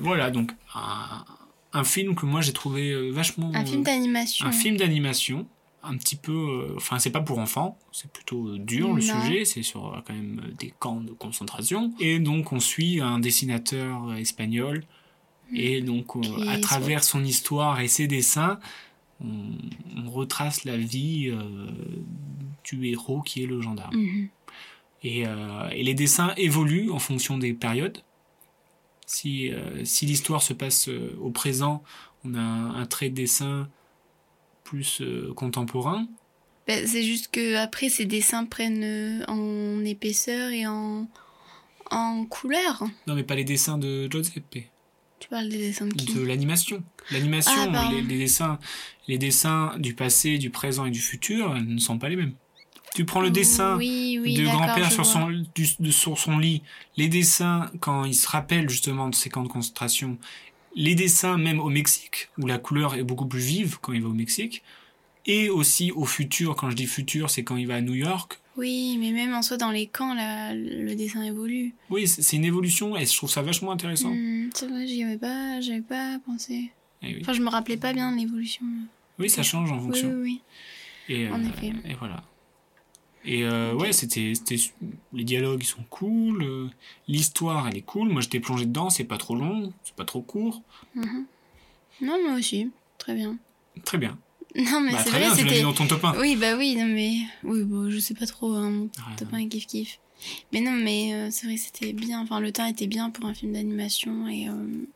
Voilà, 0.00 0.30
donc 0.30 0.52
un, 0.74 1.24
un 1.72 1.84
film 1.84 2.14
que 2.14 2.26
moi 2.26 2.40
j'ai 2.40 2.52
trouvé 2.52 3.10
vachement... 3.10 3.50
Un 3.54 3.64
film 3.64 3.82
d'animation. 3.82 4.46
un 4.46 4.52
film 4.52 4.76
d'animation, 4.76 5.46
un 5.82 5.96
petit 5.96 6.16
peu... 6.16 6.32
euh, 6.32 6.74
Enfin, 6.76 6.98
c'est 6.98 7.10
pas 7.10 7.20
pour 7.20 7.38
enfants, 7.38 7.78
c'est 7.92 8.10
plutôt 8.10 8.48
euh, 8.48 8.58
dur 8.58 8.92
le 8.92 9.00
sujet, 9.00 9.44
c'est 9.44 9.62
sur 9.62 9.94
euh, 9.94 9.98
quand 10.06 10.14
même 10.14 10.52
des 10.58 10.72
camps 10.78 11.00
de 11.00 11.12
concentration. 11.12 11.92
Et 12.00 12.18
donc 12.18 12.52
on 12.52 12.60
suit 12.60 13.00
un 13.00 13.18
dessinateur 13.18 14.14
espagnol, 14.14 14.84
et 15.54 15.82
donc 15.82 16.16
euh, 16.16 16.20
à 16.48 16.58
travers 16.58 17.02
son 17.04 17.24
histoire 17.24 17.80
et 17.80 17.88
ses 17.88 18.06
dessins, 18.06 18.58
on, 19.20 19.50
on 19.96 20.10
retrace 20.10 20.64
la 20.64 20.76
vie 20.76 21.28
euh, 21.30 21.70
du 22.64 22.86
héros 22.86 23.22
qui 23.22 23.42
est 23.42 23.46
le 23.46 23.60
gendarme. 23.60 23.96
Mhm. 23.96 24.28
Et, 25.04 25.26
euh, 25.26 25.68
et 25.70 25.82
les 25.82 25.94
dessins 25.94 26.32
évoluent 26.36 26.90
en 26.90 26.98
fonction 27.00 27.38
des 27.38 27.54
périodes. 27.54 27.98
Si, 29.04 29.50
si 29.84 30.06
l'histoire 30.06 30.42
se 30.42 30.54
passe 30.54 30.88
au 31.20 31.30
présent, 31.30 31.82
on 32.24 32.34
a 32.34 32.40
un, 32.40 32.76
un 32.76 32.86
trait 32.86 33.10
de 33.10 33.16
dessin 33.16 33.68
plus 34.72 35.02
euh, 35.02 35.34
contemporain. 35.34 36.06
Bah, 36.66 36.86
c'est 36.86 37.02
juste 37.02 37.28
que 37.30 37.56
après 37.56 37.90
ces 37.90 38.06
dessins 38.06 38.46
prennent 38.46 38.84
euh, 38.84 39.22
en 39.28 39.84
épaisseur 39.84 40.50
et 40.50 40.66
en, 40.66 41.06
en 41.90 42.24
couleur. 42.24 42.82
Non, 43.06 43.14
mais 43.14 43.22
pas 43.22 43.34
les 43.34 43.44
dessins 43.44 43.76
de 43.76 44.08
Giuseppe, 44.10 44.70
Tu 45.20 45.28
parles 45.28 45.50
des 45.50 45.58
dessins 45.58 45.86
de 45.86 45.92
qui? 45.92 46.14
De 46.14 46.22
l'animation. 46.22 46.82
L'animation, 47.10 47.70
Ah, 47.72 47.90
les, 47.92 48.00
les 48.00 48.18
dessins, 48.18 48.58
les 49.08 49.18
dessins 49.18 49.74
du 49.78 49.94
passé, 49.94 50.38
du 50.38 50.48
présent 50.48 50.86
et 50.86 50.90
du 50.90 51.00
futur 51.00 51.54
ne 51.54 51.78
sont 51.78 51.98
pas 51.98 52.08
les 52.08 52.16
mêmes. 52.16 52.34
Tu 52.94 53.04
prends 53.04 53.20
le 53.20 53.30
dessin 53.30 53.76
oui, 53.76 54.18
oui, 54.22 54.34
de 54.36 54.44
grand-père 54.44 54.90
sur 54.90 55.02
vois. 55.04 55.12
son, 55.12 55.30
du- 55.54 55.68
de- 55.80 55.90
sur 55.90 56.18
son 56.18 56.38
lit, 56.38 56.62
les 56.96 57.08
dessins 57.08 57.70
quand 57.80 58.04
il 58.06 58.14
se 58.14 58.26
rappelle 58.28 58.70
justement 58.70 59.08
de 59.10 59.14
ses 59.14 59.28
camps 59.28 59.42
de 59.42 59.48
concentration, 59.48 60.18
les 60.74 60.94
dessins 60.94 61.36
même 61.38 61.60
au 61.60 61.68
Mexique, 61.68 62.28
où 62.38 62.46
la 62.46 62.58
couleur 62.58 62.94
est 62.94 63.02
beaucoup 63.02 63.26
plus 63.26 63.40
vive 63.40 63.78
quand 63.80 63.92
il 63.92 64.02
va 64.02 64.08
au 64.08 64.14
Mexique, 64.14 64.62
et 65.26 65.48
aussi 65.50 65.92
au 65.92 66.04
futur. 66.04 66.56
Quand 66.56 66.70
je 66.70 66.76
dis 66.76 66.86
futur, 66.86 67.30
c'est 67.30 67.44
quand 67.44 67.56
il 67.56 67.66
va 67.66 67.76
à 67.76 67.80
New 67.80 67.94
York. 67.94 68.38
Oui, 68.56 68.98
mais 69.00 69.12
même 69.12 69.32
en 69.34 69.40
soi, 69.42 69.56
dans 69.56 69.70
les 69.70 69.86
camps, 69.86 70.14
là, 70.14 70.52
le 70.54 70.94
dessin 70.94 71.22
évolue. 71.22 71.74
Oui, 71.90 72.06
c'est 72.06 72.36
une 72.36 72.44
évolution 72.44 72.96
et 72.96 73.06
je 73.06 73.16
trouve 73.16 73.30
ça 73.30 73.40
vachement 73.40 73.72
intéressant. 73.72 74.10
Hmm, 74.10 74.50
c'est 74.54 74.66
vrai, 74.66 74.86
j'y 74.86 75.02
avais 75.04 75.16
pas, 75.16 75.60
j'avais 75.60 75.80
pas 75.80 76.18
pensé. 76.26 76.70
Eh 77.02 77.06
oui. 77.14 77.18
Enfin, 77.22 77.32
je 77.32 77.40
me 77.40 77.48
rappelais 77.48 77.76
pas 77.78 77.92
bien 77.94 78.14
l'évolution. 78.14 78.64
Oui, 79.18 79.30
ça 79.30 79.42
change 79.42 79.72
en 79.72 79.76
Oui, 79.78 79.84
fonction. 79.84 80.08
oui, 80.10 80.40
oui. 81.08 81.14
Et, 81.16 81.28
En 81.28 81.40
euh, 81.42 81.48
effet. 81.48 81.72
et 81.88 81.94
voilà. 81.94 82.22
Et 83.24 83.44
euh, 83.44 83.74
ouais, 83.74 83.92
c'était, 83.92 84.34
c'était, 84.34 84.56
les 85.12 85.24
dialogues 85.24 85.62
ils 85.62 85.66
sont 85.66 85.84
cool, 85.90 86.42
euh, 86.42 86.68
l'histoire 87.08 87.68
elle 87.68 87.76
est 87.76 87.82
cool. 87.82 88.08
Moi 88.08 88.20
j'étais 88.20 88.40
plongé 88.40 88.66
dedans, 88.66 88.90
c'est 88.90 89.04
pas 89.04 89.18
trop 89.18 89.34
long, 89.36 89.72
c'est 89.84 89.94
pas 89.94 90.04
trop 90.04 90.22
court. 90.22 90.62
Mhm. 90.94 91.26
Non, 92.00 92.16
moi 92.26 92.38
aussi. 92.38 92.70
Très 92.98 93.14
bien. 93.14 93.36
Très 93.84 93.98
bien. 93.98 94.18
Non, 94.56 94.80
mais 94.80 94.92
Bah, 94.92 94.98
c'est 94.98 95.10
très 95.10 95.18
vrai, 95.20 95.34
bien, 95.34 95.34
c'était. 95.36 95.62
dans 95.62 95.72
ton 95.72 95.86
top 95.86 96.04
1. 96.04 96.18
Oui, 96.20 96.36
bah 96.36 96.56
oui, 96.56 96.74
non, 96.76 96.86
mais. 96.86 97.18
Oui, 97.44 97.62
bon, 97.64 97.90
je 97.90 97.98
sais 97.98 98.14
pas 98.14 98.26
trop, 98.26 98.52
hein, 98.54 98.70
mon 98.70 98.82
Ouais, 98.84 99.16
top 99.16 99.32
non. 99.32 99.38
1 99.38 99.48
kiff 99.48 99.66
kiff. 99.66 99.98
Mais 100.52 100.60
non, 100.60 100.72
mais 100.72 101.14
euh, 101.14 101.28
c'est 101.30 101.46
vrai 101.46 101.54
que 101.56 101.60
c'était 101.62 101.92
bien. 101.92 102.20
Enfin, 102.20 102.38
le 102.40 102.52
temps 102.52 102.66
était 102.66 102.86
bien 102.86 103.10
pour 103.10 103.24
un 103.26 103.34
film 103.34 103.52
d'animation 103.52 104.28
et, 104.28 104.42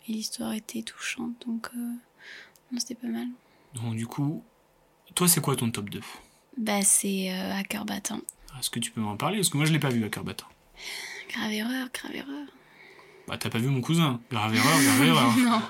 et 0.08 0.12
l'histoire 0.12 0.52
était 0.52 0.82
touchante, 0.82 1.32
donc. 1.46 1.68
Non, 2.72 2.78
c'était 2.80 2.94
pas 2.96 3.06
mal. 3.08 3.28
Donc 3.74 3.94
du 3.96 4.06
coup, 4.06 4.42
toi 5.14 5.28
c'est 5.28 5.40
quoi 5.40 5.54
ton 5.56 5.70
top 5.70 5.88
2 5.90 6.00
Bah, 6.56 6.82
c'est 6.82 7.30
euh, 7.30 7.54
à 7.54 7.62
cœur 7.64 7.84
battant. 7.84 8.20
Est-ce 8.58 8.70
que 8.70 8.78
tu 8.78 8.90
peux 8.90 9.00
m'en 9.00 9.16
parler? 9.16 9.36
Parce 9.38 9.48
que 9.50 9.56
moi 9.56 9.66
je 9.66 9.72
l'ai 9.72 9.78
pas 9.78 9.90
vu 9.90 10.04
à 10.04 10.08
cœur 10.08 10.24
battant. 10.24 10.46
Grave 11.30 11.52
erreur, 11.52 11.88
grave 11.92 12.14
erreur. 12.14 12.46
Bah 13.28 13.36
t'as 13.38 13.50
pas 13.50 13.58
vu 13.58 13.66
mon 13.68 13.80
cousin. 13.80 14.20
Grave 14.30 14.54
erreur, 14.54 14.80
grave 14.82 15.02
erreur. 15.04 15.36
non. 15.38 15.62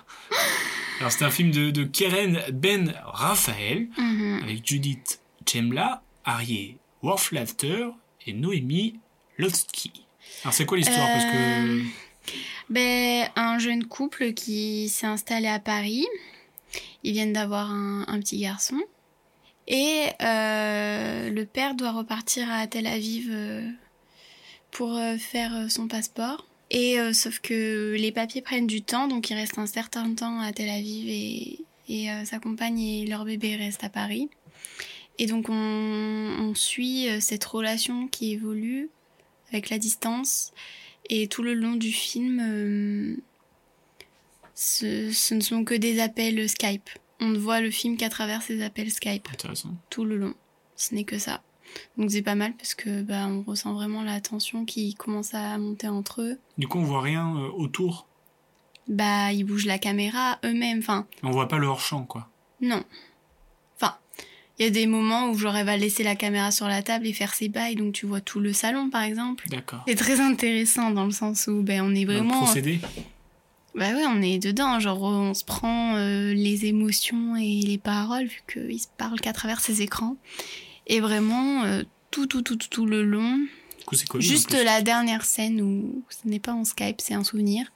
Alors 1.00 1.10
c'est 1.12 1.24
un 1.24 1.30
film 1.30 1.50
de, 1.50 1.70
de 1.70 1.84
Keren 1.84 2.40
Ben 2.52 2.94
Raphaël 3.04 3.88
Mhm. 3.98 4.40
avec 4.42 4.66
Judith 4.66 5.20
Chemla, 5.50 6.02
Arié 6.24 6.78
Worflafter 7.02 7.88
et 8.26 8.32
Noémie 8.32 8.98
Lotsky. 9.38 9.92
Alors 10.44 10.54
c'est 10.54 10.64
quoi 10.66 10.76
l'histoire? 10.76 11.08
Parce 11.12 11.24
que 11.24 11.36
Euh, 11.36 11.82
Ben, 12.70 13.28
un 13.36 13.58
jeune 13.58 13.84
couple 13.84 14.32
qui 14.32 14.88
s'est 14.88 15.06
installé 15.06 15.48
à 15.48 15.58
Paris. 15.58 16.06
Ils 17.02 17.12
viennent 17.12 17.32
d'avoir 17.32 17.70
un, 17.70 18.04
un 18.08 18.18
petit 18.20 18.38
garçon. 18.38 18.80
Et 19.68 20.06
euh, 20.22 21.30
le 21.30 21.44
père 21.44 21.74
doit 21.74 21.92
repartir 21.92 22.50
à 22.50 22.66
Tel 22.66 22.86
Aviv 22.86 23.28
euh, 23.30 23.68
pour 24.70 24.96
euh, 24.96 25.16
faire 25.16 25.70
son 25.70 25.88
passeport. 25.88 26.46
Et 26.70 26.96
sauf 27.12 27.38
que 27.38 27.94
les 27.96 28.10
papiers 28.10 28.42
prennent 28.42 28.66
du 28.66 28.82
temps, 28.82 29.06
donc 29.06 29.30
il 29.30 29.34
reste 29.34 29.56
un 29.56 29.68
certain 29.68 30.12
temps 30.16 30.40
à 30.40 30.52
Tel 30.52 30.68
Aviv 30.68 31.08
et, 31.88 32.08
sa 32.24 32.40
compagne 32.40 32.80
et 32.80 33.06
leur 33.06 33.24
bébé 33.24 33.54
restent 33.54 33.84
à 33.84 33.88
Paris. 33.88 34.28
Et 35.20 35.26
donc 35.26 35.46
on, 35.48 36.52
suit 36.56 37.06
cette 37.20 37.44
relation 37.44 38.08
qui 38.08 38.32
évolue 38.32 38.90
avec 39.50 39.70
la 39.70 39.78
distance. 39.78 40.52
Et 41.08 41.28
tout 41.28 41.44
le 41.44 41.54
long 41.54 41.76
du 41.76 41.92
film, 41.92 43.20
ce 44.56 45.34
ne 45.34 45.40
sont 45.40 45.62
que 45.62 45.74
des 45.74 46.00
appels 46.00 46.48
Skype. 46.48 46.90
On 47.20 47.28
ne 47.28 47.38
voit 47.38 47.60
le 47.60 47.70
film 47.70 47.96
qu'à 47.96 48.08
travers 48.08 48.42
ces 48.42 48.62
appels 48.62 48.90
Skype 48.90 49.28
intéressant. 49.32 49.74
tout 49.90 50.04
le 50.04 50.16
long. 50.16 50.34
Ce 50.76 50.94
n'est 50.94 51.04
que 51.04 51.18
ça. 51.18 51.42
Donc 51.96 52.10
c'est 52.10 52.22
pas 52.22 52.34
mal 52.34 52.54
parce 52.56 52.74
que 52.74 53.02
bah, 53.02 53.26
on 53.26 53.42
ressent 53.42 53.74
vraiment 53.74 54.02
la 54.02 54.20
tension 54.20 54.64
qui 54.64 54.94
commence 54.94 55.34
à 55.34 55.56
monter 55.58 55.88
entre 55.88 56.22
eux. 56.22 56.38
Du 56.58 56.68
coup 56.68 56.78
on 56.78 56.84
voit 56.84 57.00
rien 57.02 57.36
euh, 57.36 57.48
autour. 57.56 58.06
Bah 58.88 59.32
ils 59.32 59.44
bougent 59.44 59.66
la 59.66 59.78
caméra 59.78 60.38
eux-mêmes. 60.44 60.78
Enfin 60.78 61.06
On 61.22 61.30
voit 61.30 61.48
pas 61.48 61.58
le 61.58 61.66
hors 61.66 61.80
champ 61.80 62.04
quoi. 62.04 62.28
non. 62.60 62.84
Enfin 63.80 63.96
il 64.58 64.64
y 64.64 64.68
a 64.68 64.70
des 64.70 64.86
moments 64.86 65.30
où 65.30 65.38
elle 65.48 65.66
va 65.66 65.76
laisser 65.76 66.02
la 66.04 66.14
caméra 66.16 66.50
sur 66.50 66.68
la 66.68 66.82
table 66.82 67.06
et 67.06 67.12
faire 67.12 67.34
ses 67.34 67.48
bails 67.48 67.74
donc 67.76 67.94
tu 67.94 68.06
vois 68.06 68.20
tout 68.20 68.38
le 68.40 68.52
salon 68.52 68.88
par 68.90 69.02
exemple. 69.02 69.48
D'accord. 69.48 69.82
C'est 69.88 69.96
très 69.96 70.20
intéressant 70.20 70.90
dans 70.90 71.04
le 71.04 71.10
sens 71.10 71.46
où 71.48 71.62
ben 71.62 71.82
on 71.82 71.94
est 71.94 72.04
Dans 72.04 72.12
le 72.12 72.18
vraiment 72.18 72.42
procédé. 72.44 72.78
Bah 73.76 73.92
ouais, 73.92 74.04
on 74.06 74.22
est 74.22 74.38
dedans, 74.38 74.80
genre 74.80 75.02
on 75.02 75.34
se 75.34 75.44
prend 75.44 75.96
euh, 75.96 76.32
les 76.32 76.64
émotions 76.66 77.36
et 77.36 77.60
les 77.60 77.78
paroles 77.78 78.26
vu 78.26 78.42
qu'ils 78.50 78.80
se 78.80 78.86
parlent 78.96 79.20
qu'à 79.20 79.32
travers 79.34 79.60
ces 79.60 79.82
écrans. 79.82 80.16
Et 80.86 81.00
vraiment, 81.00 81.64
euh, 81.64 81.82
tout, 82.10 82.26
tout, 82.26 82.42
tout, 82.42 82.56
tout, 82.56 82.68
tout 82.70 82.86
le 82.86 83.02
long. 83.04 83.36
Du 83.78 83.84
coup 83.84 83.94
c'est 83.94 84.08
connu. 84.08 84.24
en 84.24 84.28
Juste 84.28 84.48
plus. 84.50 84.64
la 84.64 84.80
dernière 84.82 85.24
scène 85.24 85.60
où 85.60 86.02
ce 86.08 86.26
n'est 86.28 86.38
pas 86.40 86.52
en 86.54 86.64
Skype, 86.64 87.00
c'est 87.02 87.14
un 87.14 87.22
souvenir. 87.24 87.70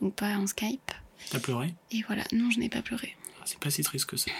Donc 0.00 0.14
pas 0.14 0.36
en 0.36 0.46
Skype. 0.46 0.90
T'as 1.30 1.38
pleuré? 1.40 1.74
Et 1.90 2.02
voilà, 2.06 2.24
non, 2.32 2.50
je 2.50 2.58
n'ai 2.58 2.68
pas 2.68 2.82
pleuré. 2.82 3.14
Ah, 3.38 3.42
C'est 3.44 3.58
pas 3.58 3.70
si 3.70 3.82
triste 3.82 4.06
que 4.06 4.16
ça. 4.16 4.30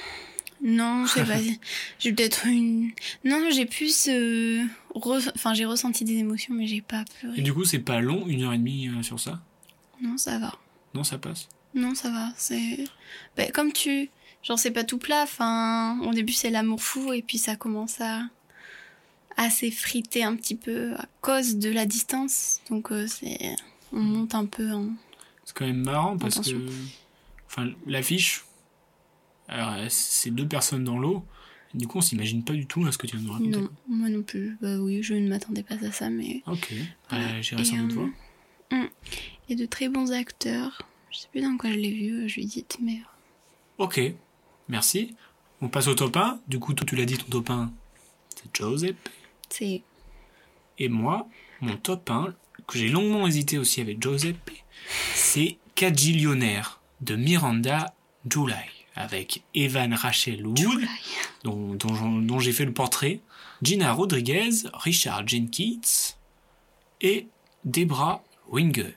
Non, 0.62 1.04
je 1.04 1.12
sais 1.12 1.24
pas. 1.24 1.38
j'ai 1.98 2.12
peut-être 2.14 2.46
une... 2.46 2.90
Non, 3.24 3.48
j'ai 3.52 3.66
plus... 3.66 4.08
euh, 4.08 4.64
re- 4.94 5.30
Enfin, 5.34 5.52
j'ai 5.52 5.66
ressenti 5.66 6.04
des 6.04 6.14
émotions, 6.14 6.54
mais 6.54 6.66
j'ai 6.66 6.80
pas 6.80 7.02
Et 7.02 7.20
pleuré. 7.20 7.42
du 7.42 7.52
coup 7.52 7.64
c'est 7.66 7.80
pas 7.80 8.00
long, 8.00 8.26
une 8.26 8.44
heure 8.44 8.54
et 8.54 8.58
demie 8.58 8.88
euh, 8.88 9.02
sur 9.02 9.20
ça? 9.20 9.42
Non, 10.00 10.16
ça 10.16 10.38
va. 10.38 10.56
Non 10.94 11.04
ça 11.04 11.18
passe. 11.18 11.48
Non, 11.76 11.94
ça 11.94 12.10
va. 12.10 12.32
C'est 12.36 12.84
bah, 13.36 13.50
comme 13.52 13.72
tu. 13.72 14.10
Genre, 14.42 14.58
c'est 14.58 14.70
pas 14.70 14.84
tout 14.84 14.98
plat. 14.98 15.22
Enfin, 15.22 16.00
au 16.00 16.12
début, 16.12 16.32
c'est 16.32 16.50
l'amour 16.50 16.82
fou, 16.82 17.12
et 17.12 17.22
puis 17.22 17.38
ça 17.38 17.54
commence 17.54 18.00
à 18.00 18.22
à 19.36 19.50
s'effriter 19.50 20.24
un 20.24 20.34
petit 20.34 20.54
peu 20.54 20.94
à 20.94 21.04
cause 21.20 21.56
de 21.56 21.70
la 21.70 21.84
distance. 21.84 22.60
Donc, 22.70 22.90
euh, 22.90 23.06
c'est 23.06 23.54
on 23.92 24.00
monte 24.00 24.34
un 24.34 24.46
peu 24.46 24.72
en. 24.72 24.88
C'est 25.44 25.54
quand 25.54 25.66
même 25.66 25.84
marrant 25.84 26.16
parce 26.16 26.40
que. 26.40 26.56
Enfin, 27.46 27.70
l'affiche. 27.86 28.44
Alors, 29.48 29.74
c'est 29.90 30.30
deux 30.30 30.48
personnes 30.48 30.82
dans 30.82 30.98
l'eau. 30.98 31.24
Du 31.74 31.86
coup, 31.86 31.98
on 31.98 32.00
s'imagine 32.00 32.42
pas 32.42 32.54
du 32.54 32.66
tout 32.66 32.86
à 32.86 32.92
ce 32.92 32.96
que 32.96 33.06
tu 33.06 33.16
viens 33.16 33.22
de 33.22 33.28
nous 33.28 33.32
raconter. 33.34 33.60
Non, 33.60 33.68
moi 33.88 34.08
non 34.08 34.22
plus. 34.22 34.56
Bah 34.62 34.78
oui, 34.78 35.02
je 35.02 35.12
ne 35.12 35.28
m'attendais 35.28 35.62
pas 35.62 35.74
à 35.74 35.92
ça, 35.92 36.08
mais. 36.08 36.42
Ok. 36.46 36.72
Voilà. 37.10 37.24
Euh, 37.26 37.42
J'irai 37.42 37.64
sans 37.64 37.76
doute 37.76 37.92
euh, 37.92 37.94
voir. 38.70 38.88
A 39.54 39.56
de 39.56 39.66
très 39.66 39.88
bons 39.88 40.12
acteurs. 40.12 40.82
Je 41.10 41.18
sais 41.18 41.28
plus 41.30 41.40
dans 41.40 41.56
quoi 41.56 41.70
je 41.70 41.76
l'ai 41.76 41.92
vu, 41.92 42.24
euh, 42.24 42.28
Judith, 42.28 42.78
mais. 42.82 43.00
Ok. 43.78 44.00
Merci. 44.68 45.14
On 45.60 45.68
passe 45.68 45.86
au 45.86 45.94
top 45.94 46.16
1. 46.16 46.40
Du 46.48 46.58
coup, 46.58 46.74
toi, 46.74 46.86
tu 46.86 46.96
l'as 46.96 47.04
dit, 47.04 47.16
ton 47.16 47.26
top 47.30 47.50
1, 47.50 47.72
c'est 48.34 48.56
Joseph. 48.56 48.96
C'est. 49.48 49.82
Et 50.78 50.88
moi, 50.88 51.26
mon 51.60 51.76
top 51.76 52.10
1, 52.10 52.34
que 52.66 52.78
j'ai 52.78 52.88
longuement 52.88 53.26
hésité 53.26 53.58
aussi 53.58 53.80
avec 53.80 54.02
Joseph, 54.02 54.36
c'est 55.14 55.56
Cagillionnaire 55.74 56.80
de 57.00 57.16
Miranda 57.16 57.94
July, 58.28 58.54
avec 58.94 59.42
Evan 59.54 59.94
Rachel 59.94 60.46
Wood, 60.46 60.86
dont, 61.44 61.74
dont 61.74 62.38
j'ai 62.38 62.52
fait 62.52 62.64
le 62.64 62.72
portrait, 62.72 63.20
Gina 63.62 63.92
Rodriguez, 63.92 64.50
Richard 64.74 65.26
Jenkins 65.26 66.14
et 67.00 67.28
Debra 67.64 68.22
Winger. 68.48 68.94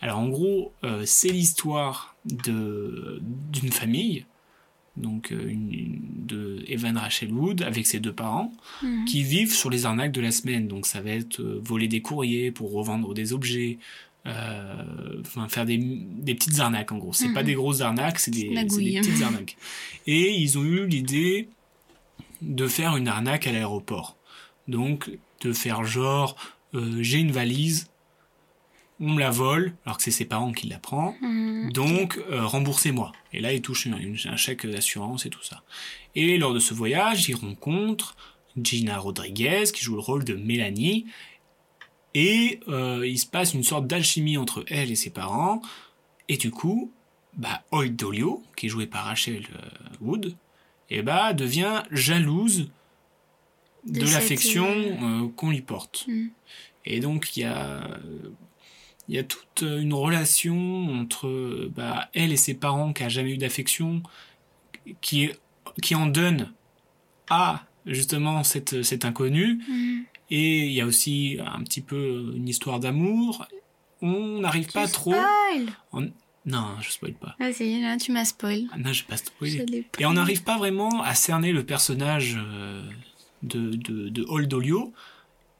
Alors 0.00 0.18
en 0.18 0.28
gros, 0.28 0.72
euh, 0.84 1.02
c'est 1.06 1.28
l'histoire 1.30 2.14
d'une 2.24 3.72
famille, 3.72 4.26
donc 4.96 5.32
euh, 5.32 5.48
une, 5.48 5.72
une- 5.72 6.00
de 6.26 6.64
Evan 6.68 6.96
Rachel 6.96 7.32
Wood 7.32 7.62
avec 7.62 7.86
ses 7.86 8.00
deux 8.00 8.12
parents, 8.12 8.52
Mhm. 8.82 9.04
qui 9.06 9.22
vivent 9.22 9.54
sur 9.54 9.70
les 9.70 9.86
arnaques 9.86 10.12
de 10.12 10.20
la 10.20 10.30
semaine. 10.32 10.68
Donc 10.68 10.86
ça 10.86 11.00
va 11.00 11.10
être 11.10 11.40
euh, 11.40 11.60
voler 11.62 11.88
des 11.88 12.02
courriers 12.02 12.50
pour 12.50 12.72
revendre 12.72 13.14
des 13.14 13.32
objets, 13.32 13.78
euh, 14.26 15.20
enfin 15.20 15.48
faire 15.48 15.64
des, 15.64 15.78
des 15.78 16.34
petites 16.34 16.58
arnaques 16.58 16.92
en 16.92 16.98
gros. 16.98 17.12
C'est 17.12 17.28
Mhm. 17.28 17.34
pas 17.34 17.42
des 17.42 17.54
grosses 17.54 17.80
arnaques, 17.80 18.18
c'est 18.18 18.30
des, 18.32 18.48
petites 19.00 19.22
arnaques. 19.22 19.56
Et 20.06 20.32
ils 20.34 20.58
ont 20.58 20.64
eu 20.64 20.86
l'idée 20.86 21.48
de 22.42 22.66
faire 22.66 22.96
une 22.96 23.08
arnaque 23.08 23.46
à 23.46 23.52
l'aéroport. 23.52 24.16
Donc 24.68 25.10
de 25.42 25.52
faire 25.52 25.84
genre 25.84 26.36
euh, 26.74 27.02
j'ai 27.02 27.18
une 27.18 27.30
valise, 27.30 27.88
on 28.98 29.12
me 29.12 29.20
la 29.20 29.30
vole, 29.30 29.74
alors 29.84 29.98
que 29.98 30.02
c'est 30.02 30.10
ses 30.10 30.24
parents 30.24 30.52
qui 30.52 30.68
la 30.68 30.78
prennent. 30.78 31.14
Mhm. 31.20 31.72
Donc, 31.72 32.18
euh, 32.30 32.46
remboursez-moi. 32.46 33.12
Et 33.32 33.40
là, 33.40 33.52
il 33.52 33.60
touche 33.60 33.84
une- 33.86 33.98
une- 33.98 34.18
un 34.30 34.36
chèque 34.36 34.66
d'assurance 34.66 35.26
et 35.26 35.30
tout 35.30 35.42
ça. 35.42 35.62
Et 36.14 36.38
lors 36.38 36.54
de 36.54 36.58
ce 36.58 36.72
voyage, 36.72 37.28
il 37.28 37.34
rencontre 37.34 38.16
Gina 38.60 38.98
Rodriguez, 38.98 39.64
qui 39.74 39.82
joue 39.82 39.94
le 39.94 40.00
rôle 40.00 40.24
de 40.24 40.34
Mélanie. 40.34 41.06
Et 42.14 42.60
euh, 42.68 43.06
il 43.06 43.18
se 43.18 43.26
passe 43.26 43.52
une 43.52 43.62
sorte 43.62 43.86
d'alchimie 43.86 44.38
entre 44.38 44.64
elle 44.68 44.90
et 44.90 44.96
ses 44.96 45.10
parents. 45.10 45.60
Et 46.28 46.38
du 46.38 46.50
coup, 46.50 46.90
bah, 47.36 47.62
Hoyt 47.70 47.90
Dolio, 47.90 48.42
qui 48.56 48.66
est 48.66 48.68
joué 48.70 48.86
par 48.86 49.04
Rachel 49.04 49.46
euh, 49.54 49.68
Wood, 50.00 50.34
et 50.88 51.02
bah, 51.02 51.34
devient 51.34 51.82
jalouse 51.90 52.70
de, 53.84 54.00
l'affection 54.06 54.66
euh, 54.66 55.28
qu'on 55.36 55.50
lui 55.50 55.60
porte. 55.60 56.06
Mm. 56.08 56.28
Et 56.86 57.00
donc, 57.00 57.36
il 57.36 57.40
y 57.40 57.44
a 57.44 57.98
il 59.08 59.14
y 59.14 59.18
a 59.18 59.24
toute 59.24 59.62
une 59.62 59.94
relation 59.94 60.90
entre 61.00 61.26
euh, 61.28 61.72
bah, 61.74 62.08
elle 62.14 62.32
et 62.32 62.36
ses 62.36 62.54
parents 62.54 62.92
qui 62.92 63.02
a 63.04 63.08
jamais 63.08 63.32
eu 63.32 63.38
d'affection, 63.38 64.02
qui, 65.00 65.30
qui 65.82 65.94
en 65.94 66.06
donne 66.06 66.52
à 67.30 67.64
justement 67.86 68.42
cette, 68.44 68.82
cet 68.82 69.04
inconnu. 69.04 69.62
Mhm. 69.68 70.04
Et 70.30 70.66
il 70.66 70.72
y 70.72 70.80
a 70.80 70.86
aussi 70.86 71.38
un 71.44 71.62
petit 71.62 71.80
peu 71.80 72.32
une 72.34 72.48
histoire 72.48 72.80
d'amour. 72.80 73.46
On 74.02 74.40
n'arrive 74.40 74.70
pas 74.72 74.88
trop. 74.88 75.12
spoil 75.12 75.66
on- 75.92 76.10
Non, 76.44 76.74
je 76.80 76.90
spoil 76.90 77.14
pas. 77.14 77.36
C'est 77.52 77.80
là, 77.80 77.96
tu 77.96 78.10
m'as 78.12 78.24
spoil. 78.24 78.64
Ah, 78.72 78.78
non, 78.78 78.92
je 78.92 79.04
pas 79.04 79.16
spoilé. 79.16 79.64
Et 80.00 80.06
on 80.06 80.14
n'arrive 80.14 80.42
pas 80.42 80.58
vraiment 80.58 81.02
à 81.02 81.14
cerner 81.14 81.52
le 81.52 81.64
personnage 81.64 82.36
euh, 82.38 82.82
de, 83.44 83.70
de, 83.76 84.08
de 84.08 84.24
Old 84.28 84.52
Olio. 84.52 84.92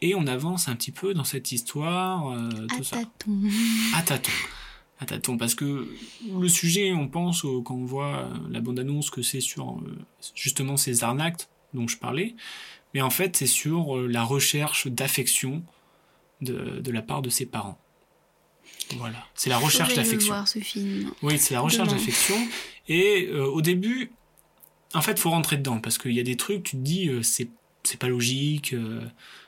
Et 0.06 0.14
on 0.14 0.28
avance 0.28 0.68
un 0.68 0.76
petit 0.76 0.92
peu 0.92 1.14
dans 1.14 1.24
cette 1.24 1.50
histoire, 1.50 2.30
euh, 2.30 2.48
tout 2.68 2.76
À 2.80 2.84
ça. 2.84 2.96
tâtons. 2.98 3.40
À 3.96 4.02
tâtons. 4.02 4.30
À 5.00 5.04
tâtons, 5.04 5.36
parce 5.36 5.56
que 5.56 5.88
le 6.40 6.48
sujet, 6.48 6.92
on 6.92 7.08
pense, 7.08 7.42
quand 7.64 7.74
on 7.74 7.84
voit 7.84 8.18
euh, 8.18 8.34
la 8.50 8.60
bande-annonce, 8.60 9.10
que 9.10 9.20
c'est 9.20 9.40
sur 9.40 9.72
euh, 9.72 9.98
justement 10.36 10.76
ces 10.76 11.02
arnaques 11.02 11.48
dont 11.74 11.88
je 11.88 11.96
parlais. 11.98 12.36
Mais 12.94 13.00
en 13.02 13.10
fait, 13.10 13.36
c'est 13.36 13.48
sur 13.48 13.96
la 13.96 14.22
recherche 14.22 14.86
d'affection 14.86 15.64
de, 16.40 16.78
de 16.80 16.90
la 16.92 17.02
part 17.02 17.20
de 17.20 17.28
ses 17.28 17.46
parents. 17.46 17.78
Voilà. 18.96 19.26
C'est 19.34 19.50
la 19.50 19.58
recherche 19.58 19.94
d'affection. 19.94 20.46
ce 20.46 20.60
film. 20.60 21.10
Oui, 21.22 21.36
c'est 21.38 21.54
la 21.54 21.60
recherche 21.60 21.88
d'affection. 21.88 22.36
Et 22.88 23.26
euh, 23.32 23.44
au 23.44 23.60
début, 23.60 24.12
en 24.94 25.02
fait, 25.02 25.18
faut 25.18 25.30
rentrer 25.30 25.56
dedans 25.56 25.80
parce 25.80 25.98
qu'il 25.98 26.12
y 26.12 26.20
a 26.20 26.22
des 26.22 26.36
trucs, 26.36 26.62
tu 26.62 26.76
te 26.76 26.82
dis, 26.82 27.08
euh, 27.08 27.22
c'est 27.22 27.48
c'est 27.86 27.98
pas 27.98 28.08
logique, 28.08 28.72
euh, 28.72 29.00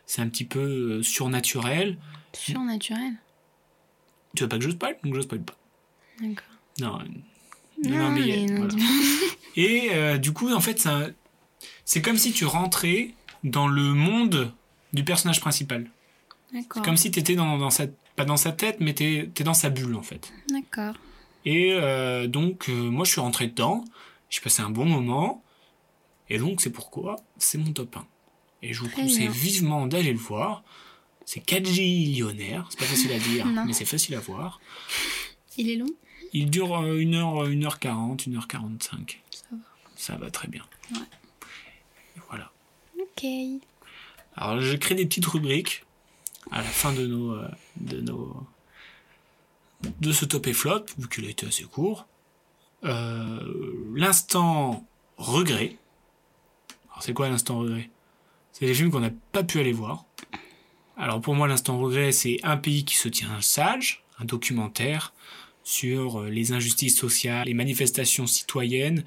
c'est 0.06 0.22
un 0.22 0.28
petit 0.28 0.44
peu 0.44 0.60
euh, 0.60 1.02
surnaturel. 1.02 1.98
Surnaturel. 2.32 3.14
Tu 4.34 4.42
veux 4.42 4.48
pas 4.48 4.58
que 4.58 4.64
je 4.64 4.70
spoil? 4.70 4.96
Donc 5.02 5.14
je 5.14 5.20
spoil 5.20 5.42
pas. 5.42 5.56
D'accord. 6.20 6.44
Non. 6.80 6.98
Non, 7.84 7.96
non, 7.96 8.10
mais, 8.10 8.20
mais 8.20 8.46
non, 8.46 8.66
voilà. 8.66 8.74
Et 9.56 9.90
euh, 9.92 10.18
du 10.18 10.32
coup, 10.32 10.52
en 10.52 10.60
fait, 10.60 10.88
c'est 11.84 12.02
comme 12.02 12.18
si 12.18 12.32
tu 12.32 12.44
rentrais 12.44 13.14
dans 13.44 13.68
le 13.68 13.94
monde 13.94 14.52
du 14.92 15.04
personnage 15.04 15.40
principal. 15.40 15.90
D'accord. 16.52 16.82
Comme 16.82 16.96
si 16.96 17.10
t'étais 17.10 17.34
dans, 17.34 17.58
dans 17.58 17.70
sa, 17.70 17.86
pas 18.16 18.24
dans 18.24 18.36
sa 18.36 18.52
tête, 18.52 18.78
mais 18.80 18.94
t'es 18.94 19.30
es 19.36 19.44
dans 19.44 19.54
sa 19.54 19.70
bulle 19.70 19.94
en 19.96 20.02
fait. 20.02 20.32
D'accord. 20.50 20.94
Et 21.44 21.72
euh, 21.72 22.26
donc, 22.26 22.68
euh, 22.68 22.72
moi, 22.72 23.04
je 23.04 23.12
suis 23.12 23.20
rentré 23.20 23.46
dedans. 23.46 23.84
J'ai 24.28 24.40
passé 24.40 24.62
un 24.62 24.70
bon 24.70 24.84
moment. 24.84 25.42
Et 26.28 26.38
donc, 26.38 26.60
c'est 26.60 26.70
pourquoi 26.70 27.16
c'est 27.38 27.58
mon 27.58 27.72
top 27.72 27.96
1. 27.96 28.06
Et 28.62 28.72
je 28.72 28.80
vous 28.80 28.88
Très 28.88 29.02
conseille 29.02 29.18
bien. 29.28 29.30
vivement 29.30 29.86
d'aller 29.86 30.12
le 30.12 30.18
voir. 30.18 30.62
C'est 31.24 31.40
4G 31.44 31.82
Illionnaire. 31.82 32.66
C'est 32.70 32.78
pas 32.78 32.84
facile 32.86 33.12
à 33.12 33.18
dire, 33.18 33.46
mais 33.46 33.72
c'est 33.72 33.84
facile 33.84 34.14
à 34.14 34.20
voir. 34.20 34.60
Il 35.56 35.68
est 35.70 35.76
long? 35.76 35.90
Il 36.32 36.50
dure 36.50 36.76
euh, 36.76 36.98
1h, 36.98 37.48
1h40, 37.50 38.28
1h45. 38.28 39.16
Ça 39.30 39.44
va. 39.50 39.56
Ça 39.96 40.16
va 40.16 40.30
très 40.30 40.48
bien. 40.48 40.64
Ouais. 40.92 41.00
Et 42.16 42.20
voilà. 42.28 42.50
Ok. 42.98 43.26
Alors, 44.36 44.60
je 44.60 44.76
crée 44.76 44.94
des 44.94 45.06
petites 45.06 45.26
rubriques 45.26 45.84
à 46.50 46.58
la 46.58 46.64
fin 46.68 46.92
de 46.92 47.06
nos, 47.06 47.32
euh, 47.32 47.48
de 47.76 48.00
nos, 48.00 48.46
de 50.00 50.12
ce 50.12 50.24
top 50.24 50.46
et 50.46 50.52
flop, 50.52 50.84
vu 50.98 51.08
qu'il 51.08 51.24
a 51.26 51.28
été 51.30 51.46
assez 51.46 51.64
court. 51.64 52.06
Euh, 52.84 53.40
l'instant 53.94 54.86
regret. 55.16 55.76
Alors, 56.90 57.02
c'est 57.02 57.12
quoi 57.12 57.28
l'instant 57.28 57.58
regret? 57.58 57.90
C'est 58.58 58.66
les 58.66 58.74
films 58.74 58.90
qu'on 58.90 58.98
n'a 58.98 59.12
pas 59.30 59.44
pu 59.44 59.60
aller 59.60 59.72
voir. 59.72 60.04
Alors, 60.96 61.20
pour 61.20 61.36
moi, 61.36 61.46
l'instant 61.46 61.78
regret, 61.78 62.10
c'est 62.10 62.40
un 62.42 62.56
pays 62.56 62.84
qui 62.84 62.96
se 62.96 63.08
tient 63.08 63.40
sage, 63.40 64.02
un 64.18 64.24
documentaire 64.24 65.14
sur 65.62 66.22
euh, 66.22 66.28
les 66.28 66.50
injustices 66.50 66.98
sociales, 66.98 67.46
les 67.46 67.54
manifestations 67.54 68.26
citoyennes, 68.26 69.04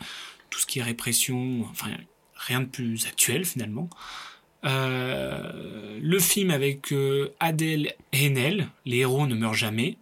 tout 0.49 0.59
ce 0.59 0.65
qui 0.65 0.79
est 0.79 0.83
répression, 0.83 1.67
enfin, 1.69 1.89
rien 2.35 2.61
de 2.61 2.65
plus 2.65 3.05
actuel 3.07 3.43
finalement. 3.43 3.89
Euh, 4.63 5.99
le 6.01 6.19
film 6.19 6.51
avec 6.51 6.93
euh, 6.93 7.33
Adèle 7.41 7.95
Haenel, 8.13 8.69
Les 8.85 8.99
héros 8.99 9.27
ne 9.27 9.35
meurent 9.35 9.53
jamais. 9.53 9.97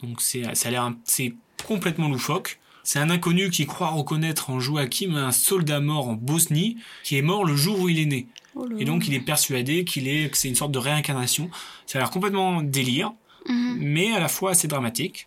Donc 0.00 0.20
c'est, 0.20 0.54
ça 0.54 0.68
a 0.68 0.70
l'air, 0.70 0.92
c'est 1.04 1.34
complètement 1.66 2.08
loufoque. 2.08 2.60
C'est 2.84 3.00
un 3.00 3.10
inconnu 3.10 3.50
qui 3.50 3.66
croit 3.66 3.88
reconnaître 3.88 4.50
en 4.50 4.60
Joachim 4.60 5.14
un 5.16 5.32
soldat 5.32 5.80
mort 5.80 6.08
en 6.08 6.14
Bosnie 6.14 6.76
qui 7.02 7.16
est 7.16 7.22
mort 7.22 7.44
le 7.44 7.56
jour 7.56 7.80
où 7.80 7.88
il 7.88 7.98
est 7.98 8.06
né. 8.06 8.26
Oh 8.54 8.66
Et 8.78 8.84
donc 8.84 9.06
il 9.06 9.14
est 9.14 9.20
persuadé 9.20 9.84
qu'il 9.84 10.08
est, 10.08 10.30
que 10.30 10.36
c'est 10.36 10.48
une 10.48 10.54
sorte 10.56 10.72
de 10.72 10.78
réincarnation. 10.78 11.50
Ça 11.86 11.98
a 11.98 12.02
l'air 12.02 12.10
complètement 12.10 12.62
délire, 12.62 13.12
Mhm. 13.46 13.78
mais 13.80 14.12
à 14.12 14.20
la 14.20 14.28
fois 14.28 14.50
assez 14.52 14.68
dramatique. 14.68 15.26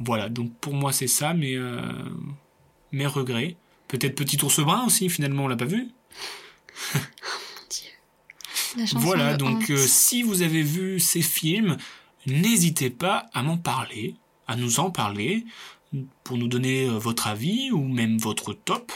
Voilà, 0.00 0.28
donc 0.28 0.52
pour 0.60 0.74
moi 0.74 0.92
c'est 0.92 1.06
ça, 1.06 1.34
mes, 1.34 1.54
euh, 1.54 1.80
mes 2.92 3.06
regrets. 3.06 3.56
Peut-être 3.88 4.14
Petit 4.14 4.42
ours 4.44 4.60
brun 4.60 4.86
aussi, 4.86 5.08
finalement 5.08 5.44
on 5.44 5.48
l'a 5.48 5.56
pas 5.56 5.64
vu. 5.66 5.88
La 8.76 8.84
Voilà, 8.96 9.36
donc 9.36 9.70
euh, 9.70 9.76
si 9.86 10.22
vous 10.24 10.42
avez 10.42 10.62
vu 10.62 10.98
ces 10.98 11.22
films, 11.22 11.76
n'hésitez 12.26 12.90
pas 12.90 13.26
à 13.32 13.42
m'en 13.42 13.56
parler, 13.56 14.16
à 14.48 14.56
nous 14.56 14.80
en 14.80 14.90
parler, 14.90 15.44
pour 16.24 16.36
nous 16.38 16.48
donner 16.48 16.86
euh, 16.88 16.98
votre 16.98 17.28
avis 17.28 17.70
ou 17.70 17.86
même 17.86 18.18
votre 18.18 18.52
top. 18.52 18.90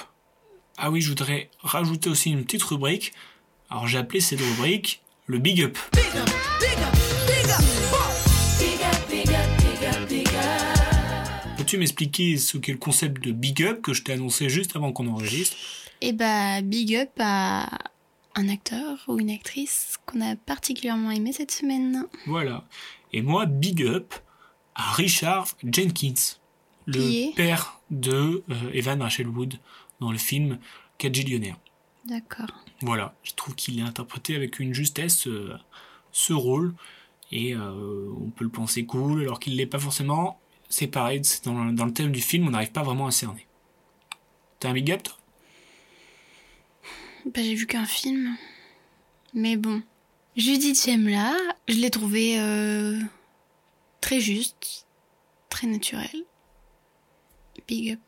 Ah 0.81 0.93
oui, 0.93 1.01
je 1.01 1.09
voudrais 1.09 1.51
rajouter 1.61 2.09
aussi 2.09 2.31
une 2.31 2.45
petite 2.45 2.63
rubrique. 2.63 3.13
Alors 3.69 3.89
j'ai 3.89 3.99
appelé 3.99 4.21
cette 4.21 4.41
rubrique 4.41 5.03
le 5.27 5.39
Big 5.39 5.61
Up. 5.61 5.77
Peux-tu 11.57 11.79
m'expliquer 11.79 12.37
ce 12.37 12.59
qu'est 12.59 12.71
le 12.71 12.79
concept 12.79 13.25
de 13.25 13.33
Big 13.33 13.61
Up 13.65 13.83
que 13.83 13.93
je 13.93 14.05
t'ai 14.05 14.13
annoncé 14.13 14.49
juste 14.49 14.77
avant 14.77 14.93
qu'on 14.93 15.09
enregistre? 15.09 15.57
Et 16.01 16.13
bah, 16.13 16.63
big 16.63 16.95
up 16.95 17.11
à 17.19 17.69
un 18.37 18.49
acteur 18.49 19.03
ou 19.09 19.19
une 19.19 19.31
actrice 19.31 19.99
qu'on 20.07 20.21
a 20.21 20.37
particulièrement 20.37 21.11
aimé 21.11 21.33
cette 21.33 21.51
semaine. 21.51 22.05
Voilà. 22.27 22.65
Et 23.13 23.23
moi, 23.23 23.47
big 23.47 23.83
up 23.83 24.15
à 24.77 24.93
Richard 24.93 25.49
Jenkins, 25.65 26.37
le 26.87 27.35
père 27.35 27.81
de 27.91 28.45
euh, 28.49 28.71
Evan 28.73 29.03
Rachel 29.03 29.27
Wood 29.27 29.59
dans 30.01 30.13
le 30.13 30.19
film 30.19 30.59
Cagillionnaire. 30.99 31.57
D'accord. 32.05 32.49
Voilà, 32.83 33.15
je 33.23 33.33
trouve 33.35 33.55
qu'il 33.55 33.81
a 33.81 33.85
interprété 33.85 34.35
avec 34.35 34.61
une 34.61 34.73
justesse 34.73 35.27
euh, 35.27 35.57
ce 36.13 36.33
rôle 36.33 36.75
et 37.31 37.55
euh, 37.55 38.09
on 38.21 38.31
peut 38.31 38.45
le 38.45 38.51
penser 38.51 38.87
cool 38.87 39.23
alors 39.23 39.41
qu'il 39.41 39.57
l'est 39.57 39.67
pas 39.67 39.79
forcément. 39.79 40.41
C'est 40.69 40.87
pareil, 40.87 41.25
c'est 41.25 41.45
dans, 41.45 41.67
dans 41.73 41.87
le 41.87 41.93
thème 41.93 42.13
du 42.13 42.21
film, 42.21 42.47
on 42.47 42.51
n'arrive 42.51 42.73
pas 42.73 42.83
vraiment 42.83 43.07
à 43.07 43.11
cerner. 43.11 43.47
T'as 44.61 44.71
un 44.71 44.73
big 44.73 44.91
up 44.93 45.03
toi? 45.03 45.17
Bah, 47.27 47.43
j'ai 47.43 47.55
vu 47.55 47.67
qu'un 47.67 47.85
film. 47.85 48.37
Mais 49.35 49.57
bon. 49.57 49.83
Judith 50.37 50.81
Chemla, 50.81 51.37
je 51.67 51.75
l'ai 51.75 51.91
trouvé 51.91 52.41
euh, 52.41 52.99
très 54.01 54.21
juste, 54.21 54.87
très 55.49 55.67
naturel. 55.67 56.25
Big 57.67 57.93
up. 57.93 58.01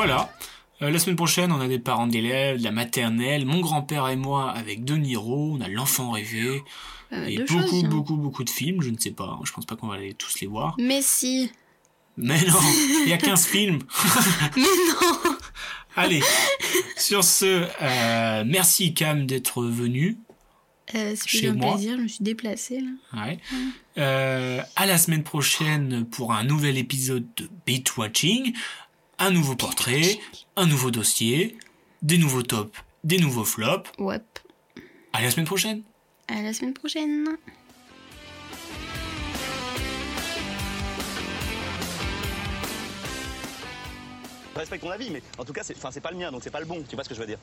Voilà. 0.00 0.32
Euh, 0.80 0.90
la 0.90 0.98
semaine 0.98 1.16
prochaine, 1.16 1.52
on 1.52 1.60
a 1.60 1.68
des 1.68 1.78
parents 1.78 2.06
d'élèves, 2.06 2.58
de 2.58 2.64
la 2.64 2.70
maternelle, 2.70 3.44
mon 3.44 3.60
grand-père 3.60 4.08
et 4.08 4.16
moi 4.16 4.50
avec 4.50 4.82
De 4.82 4.94
Niro, 4.94 5.56
on 5.58 5.60
a 5.60 5.68
l'enfant 5.68 6.12
rêvé, 6.12 6.62
Euh, 7.12 7.26
et 7.26 7.36
beaucoup, 7.38 7.60
choses. 7.60 7.84
hein. 7.84 7.88
beaucoup, 7.88 8.16
beaucoup 8.16 8.44
de 8.44 8.48
films, 8.50 8.80
je 8.82 8.88
ne 8.88 8.96
sais 8.98 9.10
pas, 9.10 9.38
je 9.44 9.52
pense 9.52 9.66
pas 9.66 9.76
qu'on 9.76 9.88
va 9.88 9.96
aller 9.96 10.14
tous 10.14 10.40
les 10.40 10.46
voir. 10.46 10.74
Mais 10.78 11.02
si. 11.02 11.50
Mais 12.16 12.40
non, 12.46 12.58
il 13.04 13.08
y 13.08 13.12
a 13.12 13.18
15 13.18 13.46
films. 13.54 13.80
Mais 14.56 14.62
non. 14.62 15.36
Allez, 15.96 16.22
sur 16.96 17.22
ce, 17.24 17.66
euh, 17.82 18.44
merci 18.46 18.94
Cam 18.94 19.26
d'être 19.26 19.62
venu. 19.64 20.16
Euh, 20.94 21.14
c'est 21.14 21.28
Chez 21.28 21.48
un 21.48 21.54
moi. 21.54 21.72
plaisir, 21.74 21.96
je 21.98 22.02
me 22.02 22.08
suis 22.08 22.24
déplacée 22.24 22.80
là. 22.80 23.26
Ouais. 23.26 23.38
Euh, 23.98 24.62
à 24.76 24.86
la 24.86 24.96
semaine 24.98 25.24
prochaine 25.24 26.04
pour 26.06 26.32
un 26.32 26.44
nouvel 26.44 26.78
épisode 26.78 27.26
de 27.36 27.50
Beat 27.66 27.96
Watching, 27.96 28.52
un 29.20 29.30
nouveau 29.30 29.54
portrait, 29.54 30.18
un 30.56 30.66
nouveau 30.66 30.90
dossier, 30.90 31.56
des 32.00 32.16
nouveaux 32.16 32.42
tops, 32.42 32.76
des 33.04 33.18
nouveaux 33.18 33.44
flops. 33.44 33.90
Ouais. 33.98 34.18
À 35.12 35.20
la 35.20 35.30
semaine 35.30 35.46
prochaine. 35.46 35.82
À 36.26 36.40
la 36.40 36.52
semaine 36.54 36.72
prochaine. 36.72 37.36
Je 44.54 44.58
respecte 44.58 44.82
ton 44.82 44.90
avis, 44.90 45.10
mais 45.10 45.22
en 45.38 45.44
tout 45.44 45.52
cas, 45.52 45.62
c'est 45.62 45.76
enfin, 45.76 45.90
c'est 45.92 46.00
pas 46.00 46.10
le 46.10 46.16
mien, 46.16 46.32
donc 46.32 46.42
c'est 46.42 46.50
pas 46.50 46.60
le 46.60 46.66
bon. 46.66 46.82
Tu 46.88 46.94
vois 46.94 47.04
ce 47.04 47.08
que 47.08 47.14
je 47.14 47.20
veux 47.20 47.26
dire 47.26 47.38